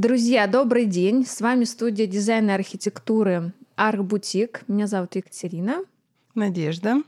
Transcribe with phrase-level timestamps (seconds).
[0.00, 1.26] Друзья, добрый день.
[1.26, 4.62] С вами студия дизайна и архитектуры Арх-бутик.
[4.66, 5.84] Меня зовут Екатерина.
[6.34, 7.02] Надежда.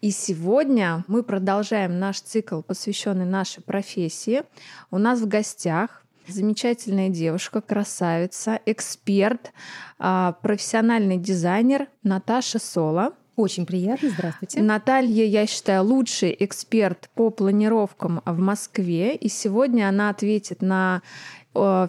[0.00, 4.42] И сегодня мы продолжаем наш цикл, посвященный нашей профессии.
[4.90, 9.52] У нас в гостях замечательная девушка, красавица, эксперт,
[10.00, 13.12] а, профессиональный дизайнер Наташа Соло.
[13.36, 14.62] Очень приятно, здравствуйте.
[14.62, 19.16] Наталья, я считаю, лучший эксперт по планировкам в Москве.
[19.16, 21.02] И сегодня она ответит на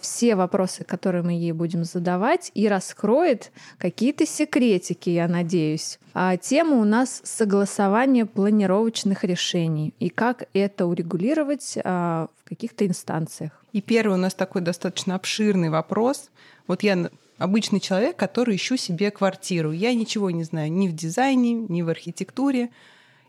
[0.02, 6.00] все вопросы, которые мы ей будем задавать, и раскроет какие-то секретики, я надеюсь.
[6.14, 13.52] А тема у нас согласование планировочных решений и как это урегулировать а, в каких-то инстанциях.
[13.74, 16.30] И первый у нас такой достаточно обширный вопрос.
[16.68, 19.72] Вот я обычный человек, который ищу себе квартиру.
[19.72, 22.70] Я ничего не знаю ни в дизайне, ни в архитектуре.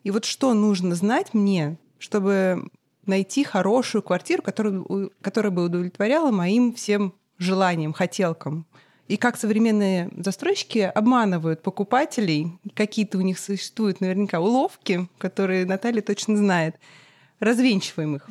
[0.05, 2.69] И вот что нужно знать мне, чтобы
[3.07, 4.85] найти хорошую квартиру, которая,
[5.21, 8.67] которая бы удовлетворяла моим всем желаниям, хотелкам.
[9.09, 16.37] И как современные застройщики обманывают покупателей, какие-то у них существуют наверняка уловки, которые Наталья точно
[16.37, 16.77] знает.
[17.39, 18.29] Развенчиваем их.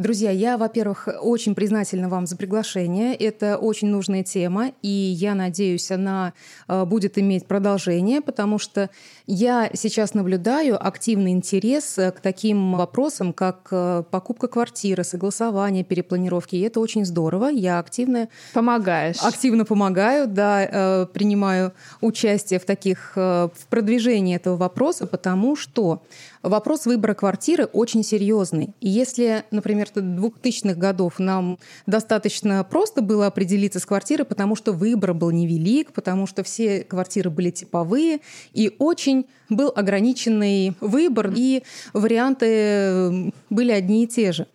[0.00, 3.14] Друзья, я, во-первых, очень признательна вам за приглашение.
[3.14, 6.32] Это очень нужная тема, и я надеюсь, она
[6.68, 8.88] э, будет иметь продолжение, потому что
[9.26, 16.56] я сейчас наблюдаю активный интерес э, к таким вопросам, как э, покупка квартиры, согласование, перепланировки.
[16.56, 17.48] И это очень здорово.
[17.48, 18.30] Я активно...
[18.54, 19.18] Помогаешь.
[19.20, 23.12] Активно помогаю, да, принимаю участие в таких...
[23.16, 26.00] в продвижении этого вопроса, потому что
[26.42, 28.70] Вопрос выбора квартиры очень серьезный.
[28.80, 35.12] И если, например, 2000-х годов нам достаточно просто было определиться с квартирой, потому что выбор
[35.12, 38.20] был невелик, потому что все квартиры были типовые,
[38.54, 44.46] и очень был ограниченный выбор, и варианты были одни и те же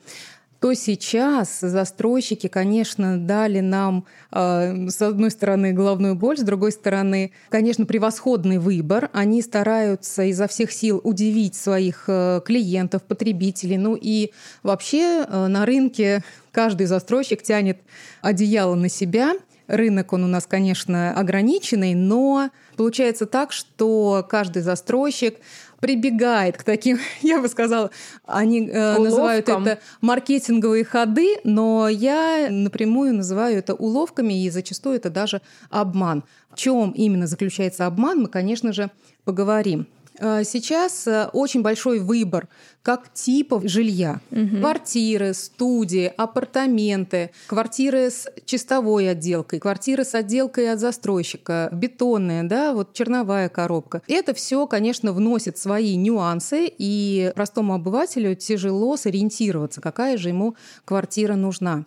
[0.60, 7.32] то сейчас застройщики, конечно, дали нам, э, с одной стороны, головную боль, с другой стороны,
[7.50, 9.10] конечно, превосходный выбор.
[9.14, 13.78] Они стараются изо всех сил удивить своих э, клиентов, потребителей.
[13.78, 14.32] Ну и
[14.64, 17.80] вообще э, на рынке каждый застройщик тянет
[18.22, 19.34] одеяло на себя.
[19.68, 25.38] Рынок он у нас, конечно, ограниченный, но получается так, что каждый застройщик
[25.86, 27.92] прибегает к таким, я бы сказала,
[28.26, 35.12] они э, называют это маркетинговые ходы, но я напрямую называю это уловками, и зачастую это
[35.12, 36.24] даже обман.
[36.50, 38.90] В чем именно заключается обман, мы, конечно же,
[39.26, 39.86] поговорим.
[40.20, 42.48] Э, сейчас э, очень большой выбор
[42.82, 44.22] как типов жилья.
[44.32, 44.58] Угу.
[44.60, 52.94] Квартиры, студии, апартаменты, квартиры с чистовой отделкой, квартиры с отделкой от застройщика, бетонная, да, вот
[52.94, 54.04] черновая коробка.
[54.08, 60.56] Это все, конечно, вносит свои нюансы, и простому обывателю тяжело сориентироваться, какая же ему
[60.86, 61.86] квартира нужна.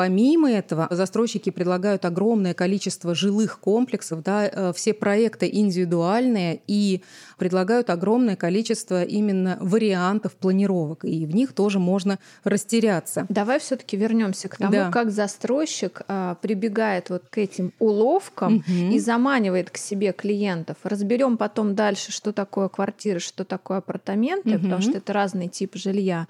[0.00, 7.02] Помимо этого, застройщики предлагают огромное количество жилых комплексов, да, э, все проекты индивидуальные и
[7.36, 13.26] предлагают огромное количество именно вариантов планировок, и в них тоже можно растеряться.
[13.28, 14.90] Давай все-таки вернемся к тому, да.
[14.90, 18.72] как застройщик а, прибегает вот к этим уловкам угу.
[18.72, 20.78] и заманивает к себе клиентов.
[20.82, 24.62] Разберем потом дальше, что такое квартира, что такое апартаменты, угу.
[24.62, 26.26] потому что это разный тип жилья.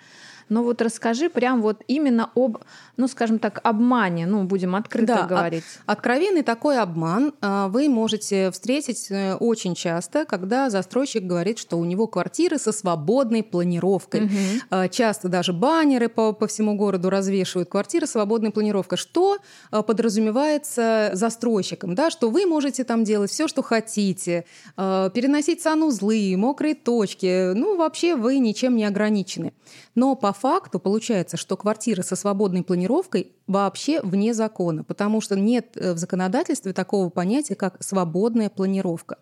[0.50, 2.58] Но вот расскажи прям вот именно об,
[2.96, 5.64] ну, скажем так, обмане, ну, будем открыто да, говорить.
[5.86, 11.84] Откровенный такой обман а, вы можете встретить э, очень часто, когда застройщик говорит, что у
[11.84, 14.24] него квартиры со свободной планировкой.
[14.24, 14.88] Угу.
[14.90, 18.98] Часто даже баннеры по, по всему городу развешивают квартиры свободной планировкой.
[18.98, 19.38] Что
[19.70, 24.44] а, подразумевается застройщиком, да, что вы можете там делать все, что хотите,
[24.76, 29.52] переносить санузлы, мокрые точки, ну, вообще вы ничем не ограничены.
[29.94, 35.76] Но по факту получается, что квартиры со свободной планировкой вообще вне закона, потому что нет
[35.76, 39.18] э, в законодательстве такого понятия, как свободная планировка.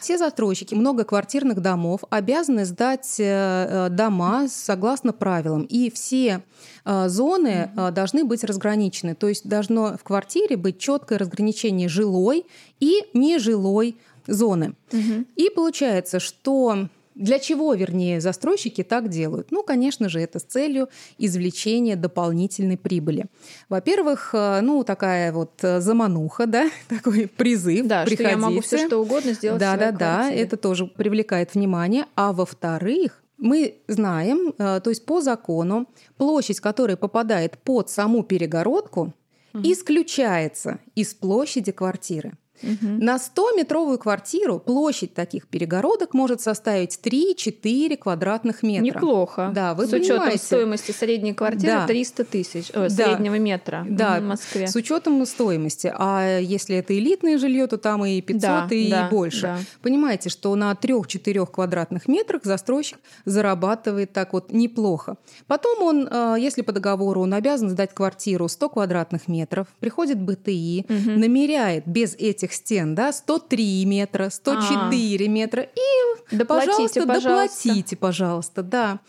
[0.00, 6.42] Все застройщики многоквартирных домов обязаны сдать э, э, дома согласно правилам, и все
[6.84, 9.14] зоны должны быть разграничены.
[9.14, 12.44] То есть должно в квартире быть четкое разграничение жилой
[12.80, 13.96] и нежилой
[14.26, 14.74] зоны.
[14.92, 15.26] Угу.
[15.36, 19.50] И получается, что для чего, вернее, застройщики так делают?
[19.50, 20.88] Ну, конечно же, это с целью
[21.18, 23.26] извлечения дополнительной прибыли.
[23.68, 27.86] Во-первых, э, ну, такая вот э, замануха, да, такой призыв.
[27.86, 28.22] Да, приходите.
[28.22, 32.06] что я могу все что угодно сделать Да, да, да, это тоже привлекает внимание.
[32.14, 39.12] А во-вторых, мы знаем, э, то есть по закону, площадь, которая попадает под саму перегородку,
[39.52, 39.62] угу.
[39.62, 42.32] исключается из площади квартиры.
[42.62, 48.84] На 100-метровую квартиру площадь таких перегородок может составить 3-4 квадратных метра.
[48.84, 49.50] Неплохо.
[49.54, 50.44] Да, вы С учетом понимаете.
[50.44, 51.86] стоимости средней квартиры Да.
[51.86, 52.88] 300 тысяч, э, Да.
[52.90, 54.68] среднего метра Да, в Москве.
[54.68, 55.92] с учетом стоимости.
[55.98, 59.42] А если это элитное жилье, то там и 500, Да, и да, больше.
[59.42, 59.58] да.
[59.82, 65.16] Понимаете, что на 3-4 квадратных метрах застройщик зарабатывает так вот неплохо.
[65.48, 70.86] Потом он, э, если по договору он обязан сдать квартиру 100 квадратных метров, приходит БТИ,
[70.88, 77.06] намеряет без этих стен да, 103 метра, 104 метра и пожалуйста, пожалуйста.
[77.06, 79.00] доплатите, пожалуйста, да.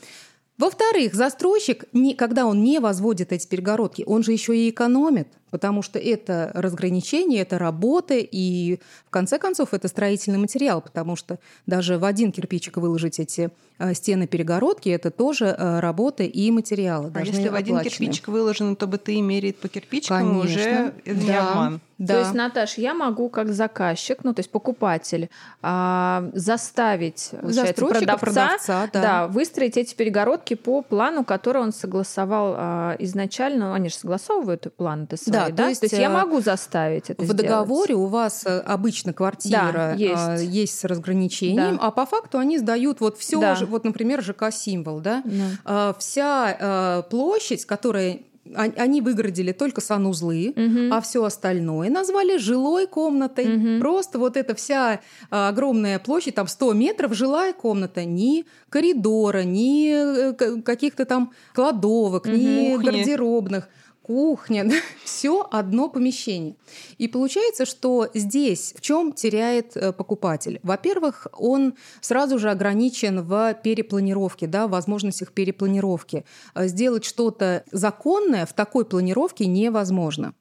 [0.57, 5.83] Во-вторых, застройщик, не, когда он не возводит эти перегородки, он же еще и экономит, потому
[5.83, 11.99] что это разграничение, это работа, и в конце концов это строительный материал, потому что даже
[11.99, 17.11] в один кирпичик выложить эти э, стены перегородки, это тоже э, работа и материалы.
[17.13, 18.07] А если в один оплачены.
[18.07, 20.93] кирпичик выложено, то БТИ меряет по кирпичикам, уже Конечно.
[21.05, 21.51] это не Да.
[21.51, 21.81] обман.
[21.99, 22.15] Да.
[22.15, 25.29] То есть, Наташ, я могу как заказчик, ну то есть покупатель,
[25.61, 29.27] а, заставить продавца, продавца, да.
[29.27, 33.69] выстроить эти перегородки по плану, который он согласовал а, изначально.
[33.69, 35.63] Ну, Они же согласовывают планы свои, Да, да?
[35.63, 37.41] то есть, я э, могу заставить это В сделать.
[37.43, 39.97] договоре у вас э, обычно квартира Да, э,
[40.39, 40.53] есть.
[40.53, 41.87] есть с разграничением, Да.
[41.87, 43.57] а по факту они сдают вот все, Да.
[43.67, 45.23] вот, например, ЖК-символ, да,
[45.65, 45.95] Да.
[45.99, 48.19] Вся площадь, которая
[48.57, 50.91] он- они выгородили только санузлы, Мгм.
[50.93, 53.45] а все остальное назвали жилой комнатой.
[53.45, 53.79] Мгм.
[53.79, 54.99] Просто вот эта вся
[55.31, 62.71] а, огромная площадь, там 100 метров, жилая комната, ни коридора, ни каких-то там кладовок, ни
[62.75, 62.85] Кухни.
[62.85, 63.69] гардеробных.
[64.03, 64.69] Кухня,
[65.05, 66.55] все одно помещение.
[66.97, 70.59] И получается, что здесь в чем теряет э, покупатель?
[70.61, 76.25] Во-первых, он сразу же ограничен в перепланировке, да, возможностях перепланировки.
[76.53, 80.33] Э, Сделать что-то законное в такой планировке невозможно.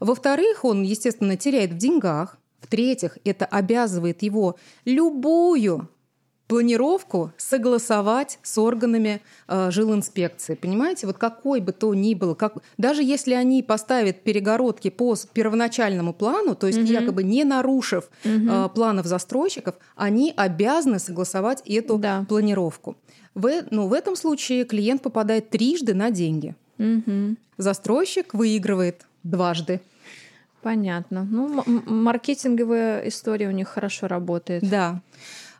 [0.00, 2.38] Во-вторых, он, естественно, теряет в деньгах.
[2.60, 4.56] В-третьих, это обязывает его
[4.86, 5.88] любую
[6.50, 10.54] планировку согласовать с органами э, жилинспекции.
[10.56, 16.12] Понимаете, вот какой бы то ни был, как, даже если они поставят перегородки по первоначальному
[16.12, 22.24] плану, то есть якобы не нарушив э, планов застройщиков, они обязаны согласовать эту Да.
[22.28, 22.96] планировку.
[23.34, 26.56] В, ну, в этом случае клиент попадает трижды на деньги.
[26.78, 27.36] Мгм.
[27.58, 29.80] Застройщик выигрывает дважды.
[30.62, 31.26] Понятно.
[31.30, 34.68] Ну, маркетинговая история у них хорошо работает.
[34.68, 35.00] Да.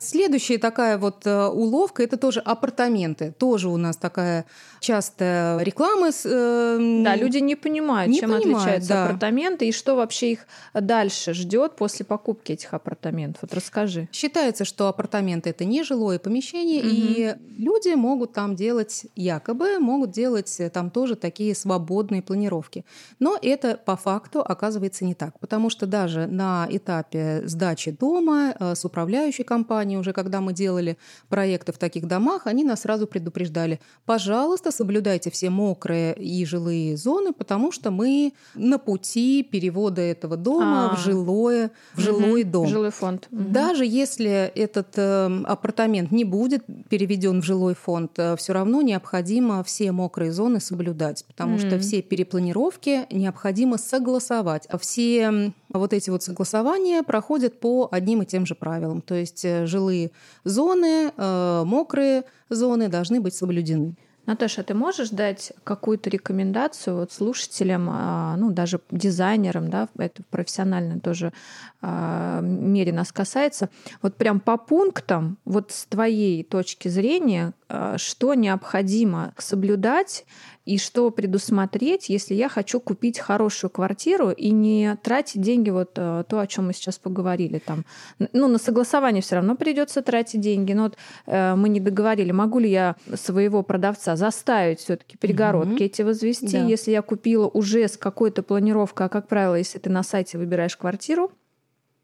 [0.01, 3.33] Следующая такая вот э, уловка это тоже апартаменты.
[3.37, 4.45] Тоже у нас такая
[4.79, 6.11] частая реклама.
[6.11, 9.05] с, э, Да, люди не понимают, Не чем понимают, отличаются да.
[9.05, 13.43] апартаменты и что вообще их дальше ждет после покупки этих апартаментов.
[13.43, 14.09] Вот расскажи.
[14.11, 20.59] Считается, что апартаменты это не жилое помещение, и люди могут там делать, якобы, могут делать
[20.59, 22.85] э, там тоже такие свободные планировки.
[23.19, 28.73] Но это по факту оказывается не так, потому что даже на этапе сдачи дома э,
[28.73, 30.97] с управляющей компанией, уже когда мы делали
[31.29, 37.33] проекты в таких домах, они нас сразу предупреждали, пожалуйста, соблюдайте все мокрые и жилые зоны,
[37.33, 40.95] потому что мы на пути перевода этого дома А.
[40.95, 42.67] в жилое, в жилой дом.
[42.67, 43.27] Жилой фонд.
[43.31, 49.91] Даже если этот э, апартамент не будет переведен в жилой фонд, все равно необходимо все
[49.91, 54.65] мокрые зоны соблюдать, потому что все перепланировки необходимо согласовать.
[54.69, 59.01] А все вот эти вот согласования проходят по одним и тем же правилам.
[59.01, 60.11] То есть э, жилые
[60.43, 63.95] зоны, э, мокрые зоны должны быть соблюдены.
[64.27, 70.27] Наташа, ты можешь дать какую-то рекомендацию вот слушателям, а, ну даже дизайнерам, да, это в
[70.27, 71.33] профессиональной тоже
[71.81, 73.69] а, мере нас касается,
[74.03, 80.25] вот прям по пунктам, вот с твоей точки зрения, а, что необходимо соблюдать
[80.65, 86.23] и что предусмотреть, если я хочу купить хорошую квартиру и не тратить деньги вот а,
[86.23, 87.85] то, о чем мы сейчас поговорили, там,
[88.33, 92.59] ну на согласование все равно придется тратить деньги, но вот э, мы не договорили, могу
[92.59, 96.65] ли я своего продавца заставить все-таки перегородки эти возвести, Да.
[96.65, 100.77] если я купила уже с какой-то планировкой, а как правило, если ты на сайте выбираешь
[100.77, 101.31] квартиру,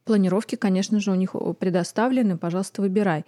[0.08, 3.26] Планировки, конечно же, у них предоставлены, пожалуйста, выбирай.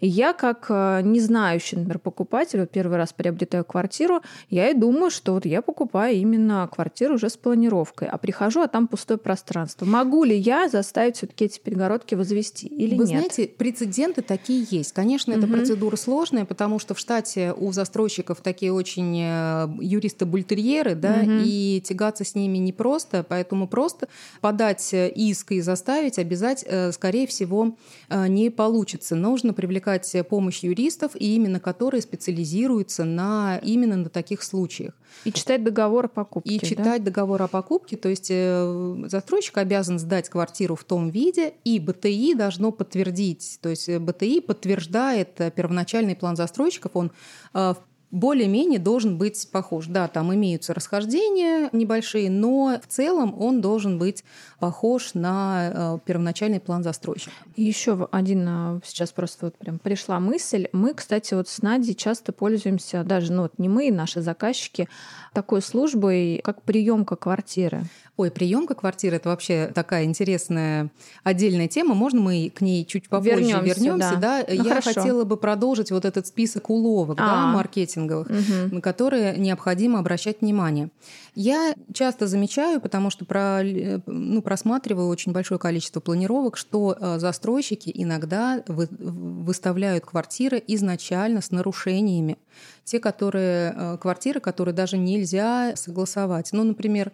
[0.00, 4.74] И я, как э, не знающий, например, покупатель, вот первый раз приобретаю квартиру, я и
[4.74, 9.18] думаю, что вот я покупаю именно квартиру уже с планировкой, а прихожу, а там пустое
[9.18, 9.86] пространство.
[9.86, 13.08] Могу ли я заставить все-таки эти перегородки возвести или Вы нет?
[13.08, 14.92] знаете, прецеденты такие есть.
[14.92, 15.56] Конечно, эта Мгм.
[15.56, 21.38] процедура сложная, потому что в штате у застройщиков такие очень э, юристы-бультерьеры, да, Мгм.
[21.40, 24.08] и тягаться с ними непросто, поэтому просто
[24.40, 27.76] подать э, иск и заставить оформить, обязать, э, скорее всего,
[28.08, 29.14] э, не получится.
[29.14, 34.94] Нужно привлекать помощь юристов, и именно которые специализируются на, именно на таких случаях.
[35.24, 36.54] И читать договор о покупке.
[36.54, 36.66] И да?
[36.66, 41.78] читать договор о покупке, то есть э, застройщик обязан сдать квартиру в том виде, и
[41.80, 43.58] БТИ должно подтвердить.
[43.62, 47.12] То есть БТИ подтверждает первоначальный план застройщиков, он
[47.52, 47.76] в
[48.16, 49.86] более-менее должен быть похож.
[49.86, 54.24] Да, там имеются расхождения небольшие, но в целом он должен быть
[54.58, 57.32] похож на э, первоначальный план застройщика.
[57.56, 60.68] Еще один э, сейчас просто вот прям пришла мысль.
[60.72, 64.88] Мы, кстати, вот с Надей часто пользуемся, даже ну, вот не мы, наши заказчики,
[65.36, 67.82] такой службой, как приемка квартиры.
[68.16, 70.88] Ой, приемка квартиры это вообще такая интересная
[71.24, 71.94] отдельная тема.
[71.94, 73.62] Можно мы к ней чуть попозже вернемся?
[73.66, 74.42] вернемся да.
[74.42, 74.44] Да?
[74.48, 74.94] Ну, Я хорошо.
[74.94, 78.76] хотела бы продолжить вот этот список уловок да, маркетинговых, угу.
[78.76, 80.88] на которые необходимо обращать внимание.
[81.34, 83.60] Я часто замечаю, потому что про,
[84.06, 91.50] ну, просматриваю очень большое количество планировок, что э, застройщики иногда вы, выставляют квартиры изначально с
[91.50, 92.38] нарушениями.
[92.86, 96.50] Те, которые э, квартиры, которые даже нельзя согласовать.
[96.52, 97.12] Ну, например,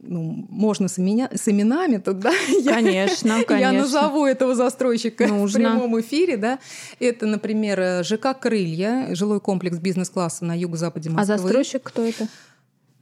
[0.00, 2.32] ну, можно с, меня, с именами тут, да?
[2.64, 3.56] Конечно, я, конечно.
[3.58, 5.60] Я назову этого застройщика Нужно.
[5.60, 6.58] в прямом эфире, да.
[6.98, 11.34] Это, например, ЖК «Крылья», жилой комплекс бизнес-класса на юго-западе а Москвы.
[11.34, 12.26] А застройщик кто это?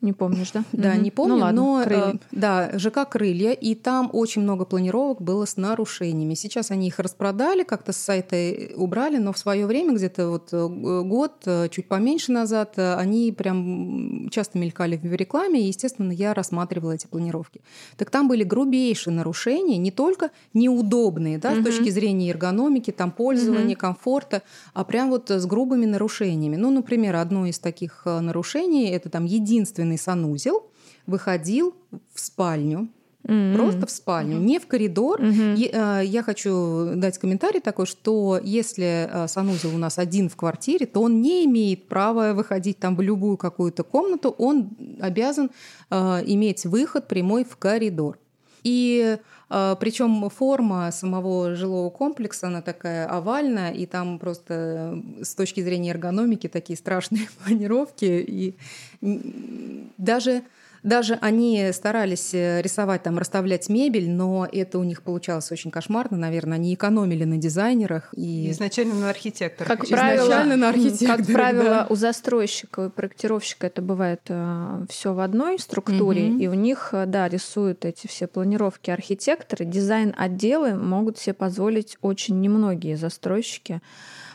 [0.03, 0.65] Не помнишь, да?
[0.73, 1.01] Да, угу.
[1.01, 2.15] не помню, ну, ладно, но крылья.
[2.15, 6.33] Э, да, ЖК Крылья, и там очень много планировок было с нарушениями.
[6.35, 8.37] Сейчас они их распродали, как-то с сайта
[8.77, 10.69] убрали, но в свое время, где-то вот э,
[11.05, 16.93] год, э, чуть поменьше назад, они прям часто мелькали в рекламе, и, естественно, я рассматривала
[16.93, 17.61] эти планировки.
[17.99, 21.61] Так там были грубейшие нарушения, не только неудобные, да, угу.
[21.61, 23.81] с точки зрения эргономики, там пользования, угу.
[23.81, 24.43] комфорта,
[24.73, 26.57] а прям вот с грубыми нарушениями.
[26.57, 30.71] Ну, например, одно из таких нарушений это там единственный единственный санузел
[31.07, 31.75] выходил
[32.15, 32.89] в спальню,
[33.23, 33.55] Mm-hmm.
[33.55, 34.45] Просто в спальню, mm-hmm.
[34.45, 35.21] не в коридор.
[35.21, 36.07] Mm-hmm.
[36.07, 41.03] Я хочу дать комментарий такой, что если э, санузел у нас один в квартире, то
[41.03, 44.71] он не имеет права выходить там в любую какую-то комнату, он
[45.03, 45.51] обязан
[45.91, 45.97] э,
[46.29, 48.19] иметь выход прямой в коридор.
[48.63, 55.91] И причем форма самого жилого комплекса, она такая овальная, и там просто с точки зрения
[55.91, 58.05] эргономики такие страшные планировки.
[58.05, 58.57] И
[59.99, 60.43] даже
[60.83, 66.17] даже они старались э, рисовать, там, расставлять мебель, но это у них получалось очень кошмарно,
[66.17, 66.57] наверное.
[66.57, 68.09] Они экономили на дизайнерах.
[68.17, 68.51] И...
[68.51, 69.79] Изначально на архитекторах.
[69.79, 71.27] Как правило, на архитекторах.
[71.27, 71.87] Как правило, да.
[71.91, 76.39] у застройщика и проектировщика это бывает э, все в одной структуре, угу.
[76.39, 79.65] и у них, э, да, рисуют эти все планировки архитекторы.
[79.65, 83.81] Дизайн-отделы могут себе позволить очень немногие застройщики.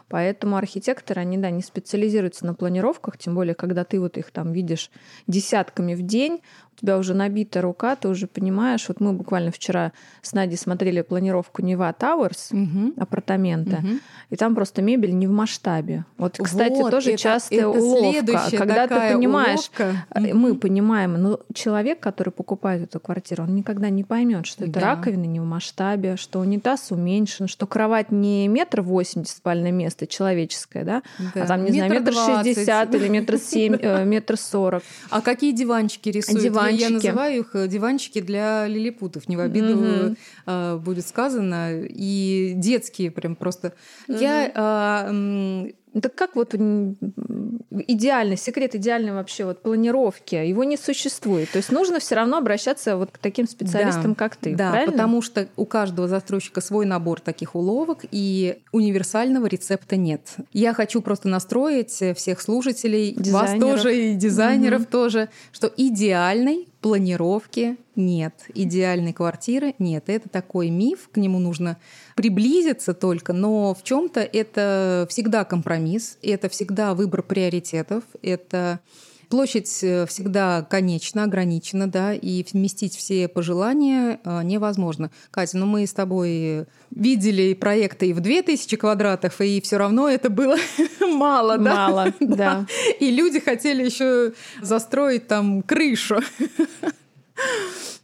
[0.08, 4.52] Поэтому архитекторы, они, да, не специализируются на планировках, тем более, когда ты вот их там
[4.52, 4.92] видишь
[5.28, 6.42] десятками в день,
[6.86, 8.86] тебя уже набита рука, ты уже понимаешь.
[8.88, 12.94] Вот мы буквально вчера с Надей смотрели планировку Нева Тауэрс, угу.
[12.98, 13.88] апартаменты, угу.
[14.30, 16.06] и там просто мебель не в масштабе.
[16.18, 18.58] Вот, кстати, вот, тоже это, частая это уловка.
[18.58, 20.06] Когда ты понимаешь, уловка.
[20.13, 24.65] Э, мы понимаем, но ну, человек, который покупает эту квартиру, он никогда не поймет, что
[24.65, 24.96] это да.
[24.96, 30.84] раковина не в масштабе, что унитаз уменьшен, что кровать не метр восемьдесят спальное место человеческое,
[30.84, 31.44] да, да.
[31.44, 34.84] а там, не метр знаю, метр шестьдесят или метр семь, э, метр сорок.
[35.10, 36.44] А какие диванчики рисуют?
[36.44, 36.75] диванчики.
[36.82, 39.27] Я называю их э, диванчики для лилипутов.
[39.27, 40.15] Не в обиду угу.
[40.46, 41.82] э, будет сказано.
[41.84, 43.74] И детские прям просто.
[44.08, 44.17] Угу.
[44.17, 45.72] Я э,
[46.02, 51.50] так как вот идеальный, секрет идеальной вообще вот планировки, его не существует.
[51.52, 54.56] То есть нужно все равно обращаться вот к таким специалистам, да, как ты.
[54.56, 54.92] Да, правильно?
[54.92, 60.36] потому что у каждого застройщика свой набор таких уловок, и универсального рецепта нет.
[60.52, 63.62] Я хочу просто настроить всех слушателей, дизайнеров.
[63.62, 64.92] вас тоже и дизайнеров угу.
[64.92, 70.04] тоже, что идеальной планировки нет, идеальной квартиры нет.
[70.06, 71.77] Это такой миф, к нему нужно
[72.15, 78.82] приблизиться только, но в чем-то это всегда компромисс, это всегда выбор приоритетов, это
[79.29, 85.12] Площадь э, всегда конечна, ограничена, да, и вместить все пожелания э, невозможно.
[85.32, 90.29] Катя, ну мы с тобой видели проекты и в 2000 квадратов, и все равно это
[90.29, 90.58] было
[91.01, 91.89] мало, да?
[91.89, 92.65] Мало, да.
[93.00, 96.20] И люди хотели еще застроить там крышу.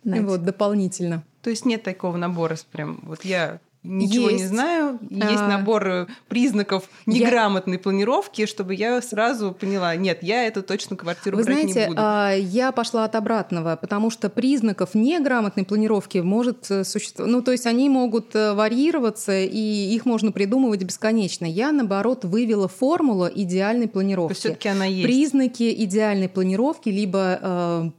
[0.03, 1.23] Вот, дополнительно.
[1.41, 4.43] То есть нет такого набора прям, вот я ничего Есть.
[4.43, 5.00] не знаю.
[5.09, 5.47] Есть А.
[5.47, 11.43] набор э, признаков неграмотной планировки, чтобы я сразу поняла, нет, я эту точно квартиру Вы
[11.43, 12.00] брать знаете, не буду.
[12.01, 17.31] а, я пошла от обратного, потому что признаков неграмотной планировки может существовать.
[17.31, 21.45] Ну, то есть они могут э, варьироваться, и их можно придумывать бесконечно.
[21.45, 24.35] Я, наоборот, вывела формулу идеальной планировки.
[24.35, 25.03] все-таки она есть.
[25.03, 27.89] Признаки идеальной планировки, либо э,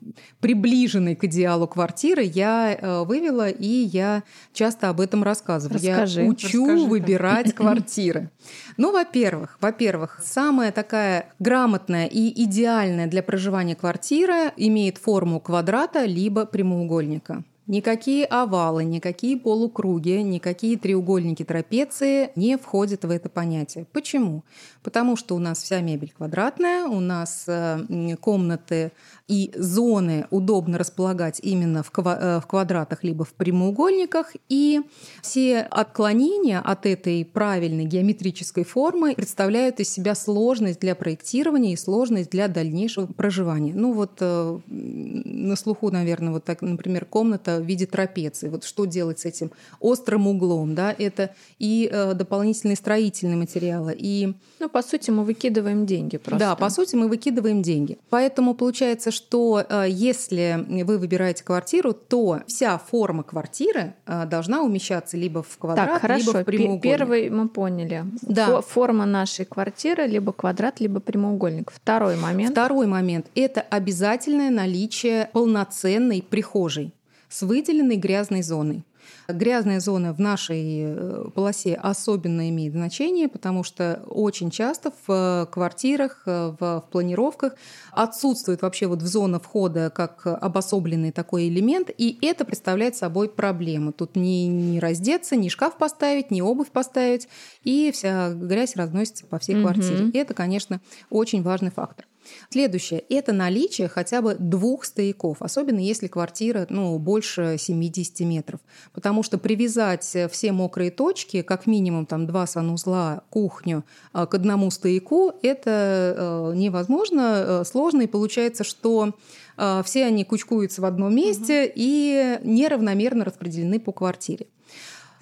[0.40, 4.22] приближенной к идеалу квартиры, я э, вывела, и я
[4.52, 5.71] часто об этом рассказываю.
[5.72, 6.22] Расскажи.
[6.22, 8.30] я учу Расскажи, выбирать квартиры.
[8.76, 16.46] Ну, во-первых, во-первых, самая такая грамотная и идеальная для проживания квартира имеет форму квадрата либо
[16.46, 17.44] прямоугольника.
[17.68, 23.86] Никакие овалы, никакие полукруги, никакие треугольники трапеции не входят в это понятие.
[23.92, 24.42] Почему?
[24.82, 28.90] Потому что у нас вся мебель квадратная, у нас э, комнаты
[29.28, 34.80] и зоны удобно располагать именно э, в квадратах либо в прямоугольниках, и
[35.22, 42.30] все отклонения от этой правильной геометрической формы представляют из себя сложность для проектирования и сложность
[42.30, 43.72] для дальнейшего проживания.
[43.72, 48.48] Ну вот э, на слуху, наверное, вот так, например, комната в виде трапеции.
[48.48, 50.94] Вот что делать с этим острым углом, да?
[50.98, 56.38] Это и э, дополнительные строительные материалы, и Ну, по сути, мы выкидываем деньги просто.
[56.38, 57.98] да, по сути, мы выкидываем деньги.
[58.10, 65.16] Поэтому получается, что э, если вы выбираете квартиру, то вся форма квартиры э, должна умещаться
[65.16, 66.26] либо в квадрат, Так, хорошо.
[66.32, 66.82] либо в прямоугольник.
[66.82, 68.04] Первый мы поняли.
[68.22, 68.48] Да.
[68.48, 71.70] Фо- Форма нашей квартиры либо квадрат, либо прямоугольник.
[71.70, 72.52] Второй момент.
[72.52, 76.92] Второй момент– это обязательное наличие полноценной прихожей
[77.32, 78.84] с выделенной грязной зоной.
[79.26, 85.46] Грязная зона в нашей э, полосе особенно имеет значение, потому что очень часто в э,
[85.50, 87.54] квартирах, э, в, в планировках
[87.92, 93.92] отсутствует вообще вот в зона входа как обособленный такой элемент, и это представляет собой проблему.
[93.92, 97.28] Тут не, не раздеться, ни шкаф поставить, ни обувь поставить,
[97.64, 100.10] и вся грязь разносится по всей квартире.
[100.10, 102.06] И это, конечно, очень важный фактор.
[102.50, 108.60] Следующее– это наличие хотя бы двух стояков, особенно если квартира ну, больше 70 метров.
[108.92, 114.70] Потому что привязать все мокрые точки, как минимум там, два санузла, кухню а, к одному
[114.70, 119.14] стояку, это э, невозможно, э, сложно, и получается, что
[119.56, 124.46] э, все они кучкуются в одном месте и неравномерно распределены по квартире.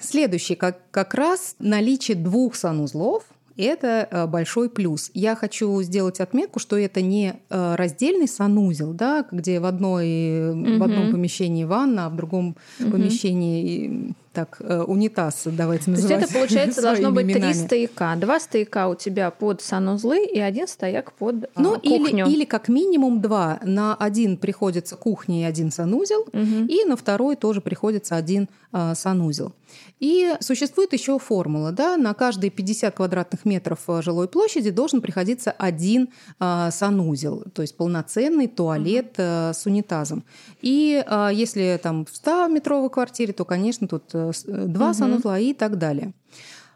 [0.01, 3.25] Следующий, как, как раз наличие двух санузлов–
[3.61, 5.11] это э, большой плюс.
[5.15, 10.83] Я хочу сделать отметку, что это не э, раздельный санузел, да, где в, одной, в
[10.83, 12.91] одном помещении ванна, а в другом Мгм.
[12.93, 17.53] помещении так, э, унитаз, давайте То есть называть это, получается, должно быть три именами.
[17.53, 18.15] стояка.
[18.17, 22.27] Два стояка у тебя под санузлы и один стояк под а, Ну, или, кухню.
[22.27, 23.59] или как минимум два.
[23.65, 26.67] На один приходится кухня и один санузел, Мгм.
[26.67, 29.53] и на второй тоже приходится один а, санузел.
[29.99, 35.51] И существует еще формула, да, на каждые 50 квадратных метров а, жилой площади должен приходиться
[35.51, 40.23] один а, санузел, то есть полноценный туалет а, с унитазом.
[40.63, 44.95] И а, если там в 100-метровой квартире, то, конечно, тут э, э, два Мгм.
[44.95, 46.13] санузла и так далее.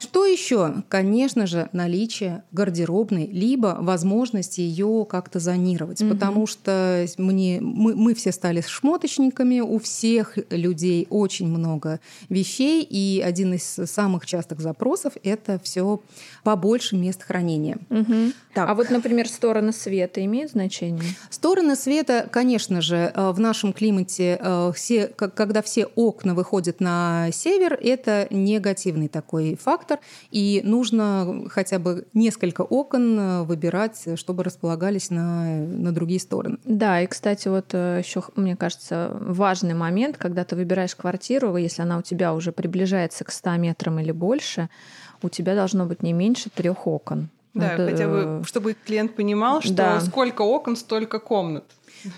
[0.04, 0.82] Что еще?
[0.90, 6.10] Конечно же, наличие гардеробной, либо возможность ее как-то зонировать, Мгм.
[6.10, 13.22] потому что мне, мы, мы все стали шмоточниками, у всех людей очень много вещей, и
[13.24, 16.02] один из самых частых запросов– это все
[16.42, 17.78] побольше мест хранения.
[17.88, 18.34] Мгм.
[18.52, 18.68] Так.
[18.68, 21.02] А вот, например, стороны света имеют значение?
[21.30, 27.30] Стороны света, конечно же, э, в нашем климате, э, все, когда все окна выходят на
[27.32, 29.93] север, это негативный такой фактор,
[30.30, 36.58] и нужно хотя бы несколько окон э, выбирать, чтобы располагались на, на другие стороны.
[36.64, 41.98] Да, и, кстати, вот еще, мне кажется, важный момент, когда ты выбираешь квартиру, если она
[41.98, 44.68] у тебя уже приближается к 100 метрам или больше,
[45.22, 47.30] у тебя должно быть не меньше трех окон.
[47.54, 50.00] Да, Это, хотя бы, э, чтобы клиент понимал, что да.
[50.00, 51.64] сколько окон, столько комнат.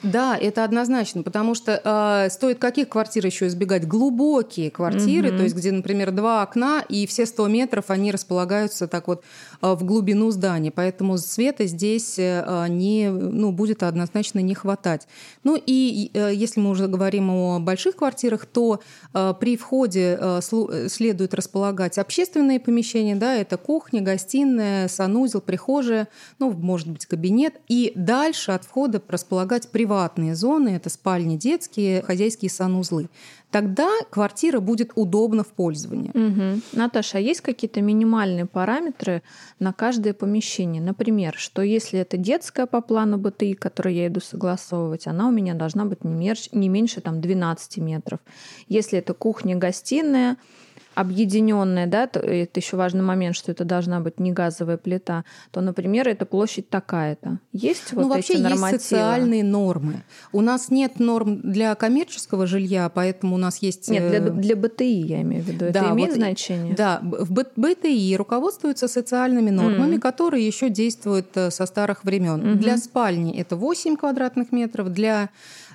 [0.02, 3.86] Да, это однозначно, потому что э, стоит каких квартир еще избегать?
[3.86, 5.36] Глубокие квартиры, Мгм.
[5.38, 9.22] то есть где, например, два окна, и все 100 метров они располагаются так вот
[9.62, 15.06] э, в глубину здания, поэтому света здесь э, не, ну, будет однозначно не хватать.
[15.44, 18.80] Ну и э, если мы уже говорим о больших квартирах, то
[19.14, 26.08] э, при входе э, э, следует располагать общественные помещения, да, это кухня, гостиная, санузел, прихожая,
[26.38, 32.50] ну, может быть, кабинет, и дальше от входа располагать приватные зоны, это спальни детские, хозяйские
[32.50, 33.10] санузлы.
[33.50, 36.12] Тогда квартира будет удобна в пользовании.
[36.14, 36.62] Мгм.
[36.72, 39.22] Наташа, а есть какие-то минимальные параметры
[39.58, 40.80] на каждое помещение?
[40.80, 45.52] Например, что если это детская по плану БТИ, которую я иду согласовывать, она у меня
[45.52, 48.20] должна быть не, мерч- не меньше там, 12 метров.
[48.68, 50.38] Если это кухня-гостиная,
[50.96, 55.60] объединенная, да, то это еще важный момент, что это должна быть не газовая плита, то,
[55.60, 57.38] например, эта площадь такая-то.
[57.52, 58.82] Есть ну, вот вообще эти есть нормативы?
[58.82, 60.02] социальные нормы.
[60.32, 63.90] У нас нет норм для коммерческого жилья, поэтому у нас есть...
[63.90, 65.66] Нет, для, э, для БТИ я имею в виду.
[65.70, 66.74] Да, это имеет вот, значение?
[66.74, 70.00] Да, в БТИ руководствуются социальными нормами, Мгм.
[70.00, 72.40] которые еще действуют э, со старых времен.
[72.40, 72.58] Мгм.
[72.58, 75.28] Для спальни это 8 квадратных метров, для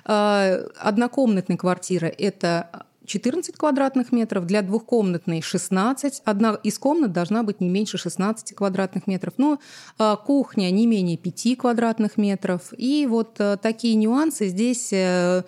[0.04, 6.22] э, однокомнатной квартиры это 14 квадратных метров, для двухкомнатной 16.
[6.24, 9.34] Одна из комнат должна быть не меньше 16 квадратных метров.
[9.36, 9.58] Но
[9.98, 12.72] э, кухня не менее 5 квадратных метров.
[12.74, 15.42] И вот э, такие нюансы здесь э,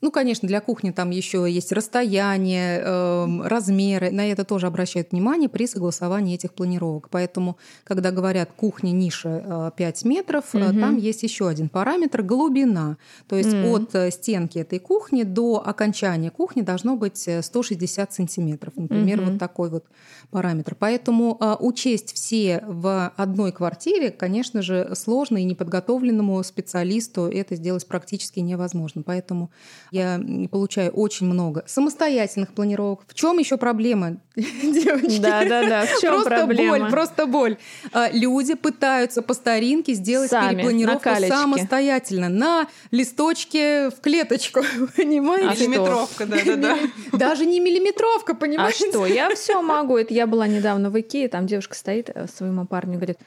[0.00, 4.10] ну, конечно, для кухни там еще есть расстояние, эм, размеры.
[4.10, 7.08] На это тоже обращают внимание при согласовании этих планировок.
[7.10, 10.80] Поэтому, когда говорят кухня, ниша э, 5 метров, э, Мгм.
[10.80, 12.96] там есть еще один параметр– глубина.
[13.28, 13.64] То есть Мгм.
[13.66, 18.72] от э, стенки этой кухни до окончания кухни должно быть э, 160 сантиметров.
[18.76, 19.30] Например, Мгм.
[19.30, 19.84] вот такой вот
[20.30, 20.74] параметр.
[20.78, 27.86] Поэтому э, учесть все в одной квартире, конечно же, сложно и неподготовленному специалисту это сделать
[27.86, 29.02] практически невозможно.
[29.02, 29.50] Поэтому
[29.90, 33.00] я получаю очень много самостоятельных планировок.
[33.06, 35.20] В чем еще проблема, девочки?
[35.20, 35.86] Да, да, да.
[35.86, 36.78] В чем просто проблема?
[36.78, 37.56] боль, просто боль.
[37.92, 44.60] А, Люди пытаются по старинке сделать Сами, перепланировку самостоятельно на листочке в клеточку,
[44.96, 45.48] понимаете?
[45.48, 45.54] А?
[45.68, 46.78] Миллиметровка, да-да-да.
[47.12, 48.88] Даже не миллиметровка, А понимаете?
[48.90, 49.06] что?
[49.06, 49.96] Я все могу.
[49.96, 53.18] Это я была недавно в Икее, там девушка стоит э, своему парню и говорит,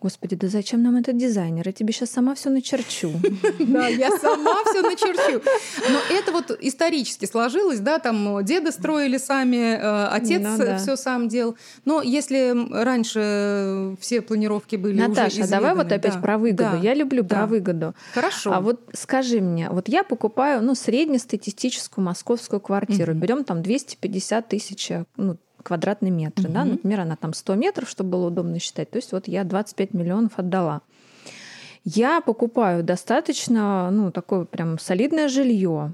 [0.00, 1.66] Господи, да зачем нам этот дизайнер?
[1.66, 3.12] Я тебе сейчас сама все начерчу.
[3.58, 5.42] Да, я сама все начерчу.
[5.90, 10.78] Но это вот исторически сложилось, да, там деды строили сами, э, отец Ну да.
[10.78, 11.56] все сам делал.
[11.84, 16.78] Но если раньше все планировки были Наташа, давай вот опять про выгоду.
[16.82, 17.94] Я люблю про выгоду.
[18.14, 18.52] Хорошо.
[18.52, 24.90] А вот скажи мне, вот я покупаю, ну, среднестатистическую московскую квартиру, берем там 250 тысяч,
[25.16, 26.70] ну, квадратный метр, да, Мгм.
[26.72, 28.90] например, она там 100 метров, чтобы было удобно считать.
[28.90, 30.80] То есть вот я 25 миллионов отдала.
[31.84, 35.92] Я покупаю достаточно, ну, такое прям солидное жилье.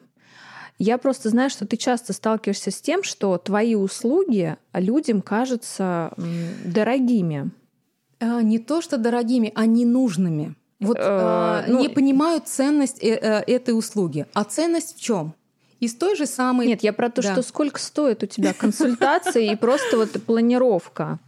[0.78, 6.12] Я просто знаю, что ты часто сталкиваешься с тем, что твои услуги людям кажутся
[6.64, 7.50] дорогими.
[8.20, 10.54] А, Не то, что дорогими, а ненужными.
[10.80, 14.26] Вот Э, а, ну- не понимают ценность э, э, этой услуги.
[14.34, 15.32] А ценность в чем?
[15.80, 16.66] Из той же самой...
[16.66, 17.32] Нет, я про то, Да.
[17.32, 21.18] что сколько стоит у тебя консультация и просто вот планировка.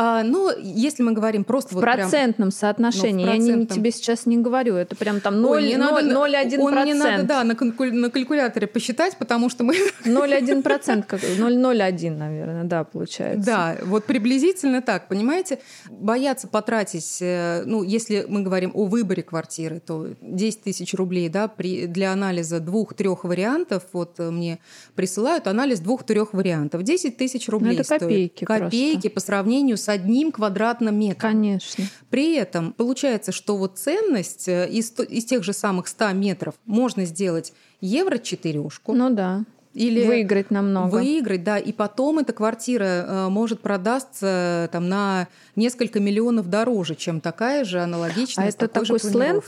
[0.00, 3.24] А, ну, если мы говорим просто В вот прям- процентном соотношении.
[3.24, 3.78] Ну, в Я не- процентном.
[3.78, 4.76] тебе сейчас не говорю.
[4.76, 8.08] Это прям там Ой, 0, не надо- 0,1 он мне надо, да, на, калькуль- на
[8.08, 9.74] калькуляторе посчитать, потому что мы...
[10.04, 13.44] 0,1 процент, как 0,01, наверное, да, получается.
[13.44, 15.58] Да, вот приблизительно так, понимаете?
[15.90, 21.48] Боятся потратить, э, ну, если мы говорим о выборе квартиры, то 10 тысяч рублей, да,
[21.48, 24.60] при, для анализа двух-трех вариантов, вот э, мне
[24.94, 26.84] присылают анализ двух-трех вариантов.
[26.84, 28.00] 10 тысяч рублей Ну, это стоит.
[28.00, 31.32] копейки Копейки по сравнению с одним квадратным метром.
[31.32, 31.84] Конечно.
[32.10, 37.04] При этом получается, что вот ценность э, из, из тех же самых 100 метров можно
[37.04, 39.44] сделать евро четырешку Ну да.
[39.74, 40.96] или Выиграть намного.
[40.96, 46.94] выиграть, да, и потом эта квартира э, может продастся э, там на несколько миллионов дороже,
[46.94, 48.46] чем такая же аналогичная.
[48.46, 49.44] А это такой такой сленг?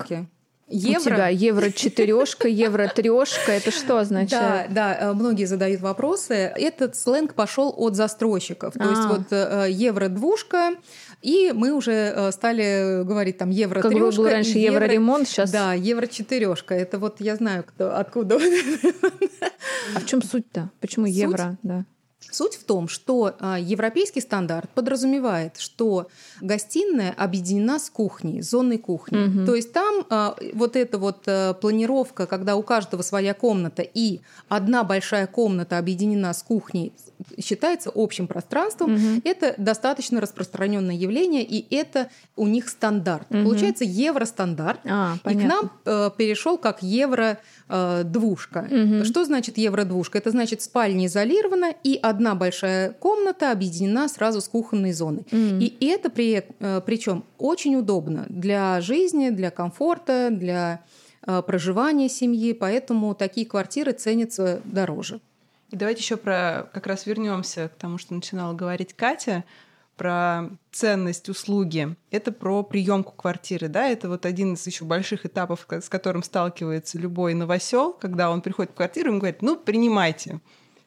[0.70, 1.08] Планировки.
[1.08, 3.52] У тебя евро четырешка, евро трешка.
[3.52, 4.72] Это что Да, означает?
[4.72, 6.34] да, э, многие задают вопросы.
[6.34, 8.74] Этот сленг пошел от застройщиков.
[8.74, 9.08] То есть А.
[9.08, 10.70] вот э, евро двушка,
[11.22, 14.16] и мы уже э, стали говорить там евро Как трешка.
[14.16, 15.50] был раньше евро ремонт, сейчас.
[15.50, 16.74] Да, евро четырешка.
[16.74, 18.38] Это вот я знаю, кто, откуда.
[19.94, 20.70] А в чем суть-то?
[20.80, 21.58] Почему евро?
[21.62, 21.84] Да.
[22.30, 26.08] Суть в том, что а, европейский стандарт подразумевает, что
[26.40, 29.16] гостиная объединена с кухней, с зоной кухни.
[29.16, 29.46] Мгм.
[29.46, 34.20] То есть там а, вот эта вот а, планировка, когда у каждого своя комната и
[34.48, 36.92] одна большая комната объединена с кухней,
[37.38, 38.92] считается общим пространством.
[38.92, 39.22] Мгм.
[39.24, 43.30] Это достаточно распространенное явление, и это у них стандарт.
[43.30, 43.44] Мгм.
[43.44, 44.80] Получается евростандарт.
[44.84, 45.48] А, И к понятно.
[45.48, 48.66] нам э, перешел как евро э, двушка.
[48.70, 49.04] Мгм.
[49.04, 50.18] Что значит евро двушка?
[50.18, 55.24] Это значит спальня изолирована и одна большая комната объединена сразу с кухонной зоной.
[55.30, 55.58] М.
[55.60, 56.44] И это при,
[56.84, 60.82] причем очень удобно для жизни, для комфорта, для
[61.26, 65.20] э, проживания семьи, поэтому такие квартиры ценятся дороже.
[65.70, 69.44] И давайте еще про как раз вернемся к тому, что начинала говорить Катя
[69.96, 71.94] про ценность услуги.
[72.10, 76.98] Это про приемку квартиры, да, это вот один из еще больших этапов, с которым сталкивается
[76.98, 80.40] любой новосел, когда он приходит в квартиру, ему говорит, ну принимайте.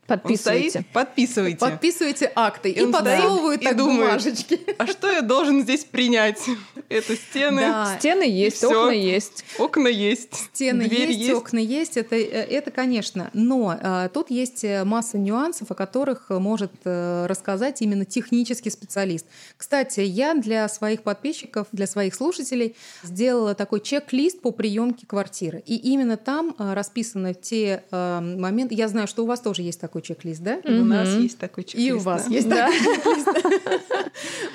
[0.10, 0.70] Он Подписывайте.
[0.70, 1.58] стоит, подписывайте.
[1.58, 4.60] Подписывайте акты и, стоит подсовывают и так думает, бумажечки.
[4.78, 6.42] А что я должен здесь принять?
[6.89, 7.62] Это стены.
[7.62, 7.96] Да.
[7.98, 9.46] Стены есть, окна есть.
[9.58, 10.36] Окна есть.
[10.36, 13.30] Стены дверь есть, окна есть, это, э, это конечно.
[13.34, 19.26] Но э, тут есть э, масса нюансов, о которых может э, рассказать именно технический специалист.
[19.56, 25.63] Кстати, я для своих подписчиков, для своих слушателей сделала такой чек-лист по приемке квартиры.
[25.66, 28.76] И именно там э, расписаны те э, моменты.
[28.76, 30.60] Я знаю, что у вас тоже есть такой чек-лист, да?
[30.64, 32.70] У нас есть такой чек И у вас есть Да.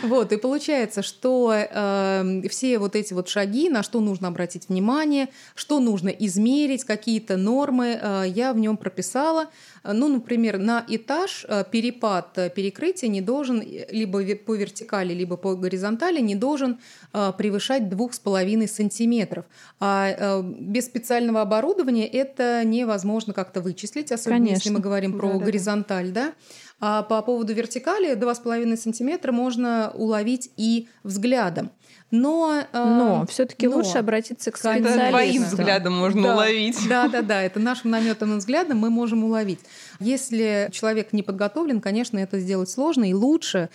[0.02, 5.28] Вот, и получается, что э, все вот эти вот шаги, на что нужно обратить внимание,
[5.54, 9.46] что нужно измерить, какие-то нормы, э, я в нем прописала.
[9.92, 15.36] Ну, например, на этаж э, перепад э, перекрытия не должен э, либо по вертикали, либо
[15.36, 16.78] по горизонтали не должен
[17.12, 19.44] превышать 2,5 сантиметров.
[19.80, 24.72] А без специального оборудования это невозможно как-то вычислить, особенно если Конечно.
[24.72, 25.44] мы говорим про Да-да-да.
[25.44, 26.32] горизонталь, да?
[26.80, 31.70] А по поводу вертикали 2,5 сантиметра можно уловить и взглядом.
[32.10, 34.86] Но, э, Но все-таки но- лучше обратиться к Конечно.
[34.88, 35.10] Это специалисту.
[35.10, 36.34] твоим взглядом можно Да.
[36.34, 36.88] уловить.
[36.88, 39.60] Да, да, да, это нашим наметанным взглядом мы можем уловить.
[40.00, 43.68] Если человек не подготовлен, конечно, это сделать сложно и лучше.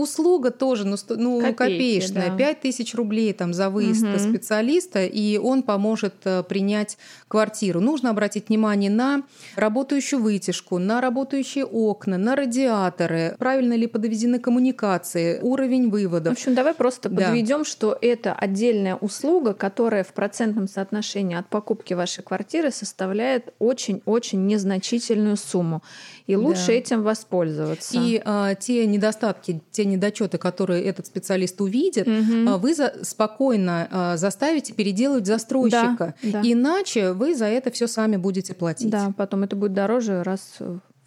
[0.00, 2.36] Услуга тоже, ну, ну Копейки, копеечная, да.
[2.36, 4.18] 5 тысяч рублей там, за выезд Мгм.
[4.18, 6.96] специалиста, и он поможет э, принять
[7.28, 7.80] квартиру.
[7.80, 9.22] Нужно обратить внимание на
[9.56, 16.32] работающую вытяжку, на работающие окна, на радиаторы, правильно ли подведены коммуникации, уровень В выводов.
[16.32, 17.26] общем, давай просто Да.
[17.26, 24.46] подведем, что это отдельная услуга, которая в процентном соотношении от покупки вашей квартиры составляет очень-очень
[24.46, 25.82] незначительную сумму.
[26.26, 26.72] И лучше Да.
[26.72, 27.98] этим воспользоваться.
[27.98, 34.16] И а, те недостатки, те недочеты, которые этот специалист увидит, а, вы за- спокойно а,
[34.16, 36.14] заставите переделывать застройщика.
[36.22, 36.40] Да, да.
[36.42, 38.90] Иначе вы за это все сами будете платить.
[38.90, 40.40] Да, потом это будет дороже раз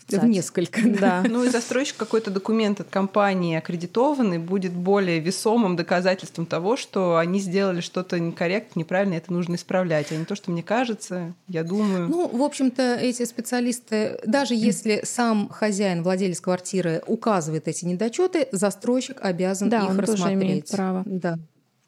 [0.10, 0.82] в несколько.
[1.04, 1.24] Да.
[1.28, 7.40] Ну и застройщик какой-то документ от компании аккредитованный будет более весомым доказательством того, что они
[7.40, 12.08] сделали что-то некорректно, неправильно, это нужно исправлять, а не то, что мне кажется, я думаю.
[12.08, 19.18] Ну, в общем-то, эти специалисты, даже если сам хозяин, владелец квартиры указывает эти недочеты, застройщик
[19.22, 20.44] обязан Да, их он тоже рассмотреть.
[20.44, 21.04] имеет право.
[21.06, 21.38] Да.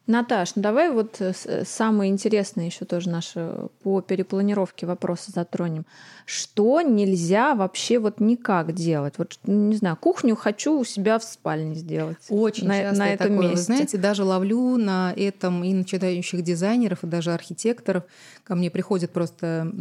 [0.06, 5.84] Наташ, ну давай вот э, с- самые интересные еще тоже наши по перепланировке вопросы затронем.
[6.26, 9.14] Что нельзя вообще вот никак делать?
[9.18, 12.18] Вот, не знаю, кухню хочу у себя в спальне сделать.
[12.28, 13.42] Очень на, часто на этом такое.
[13.48, 13.64] Вы месте.
[13.64, 18.04] знаете, даже ловлю на этом и начинающих дизайнеров, и даже архитекторов.
[18.44, 19.72] Ко мне приходят просто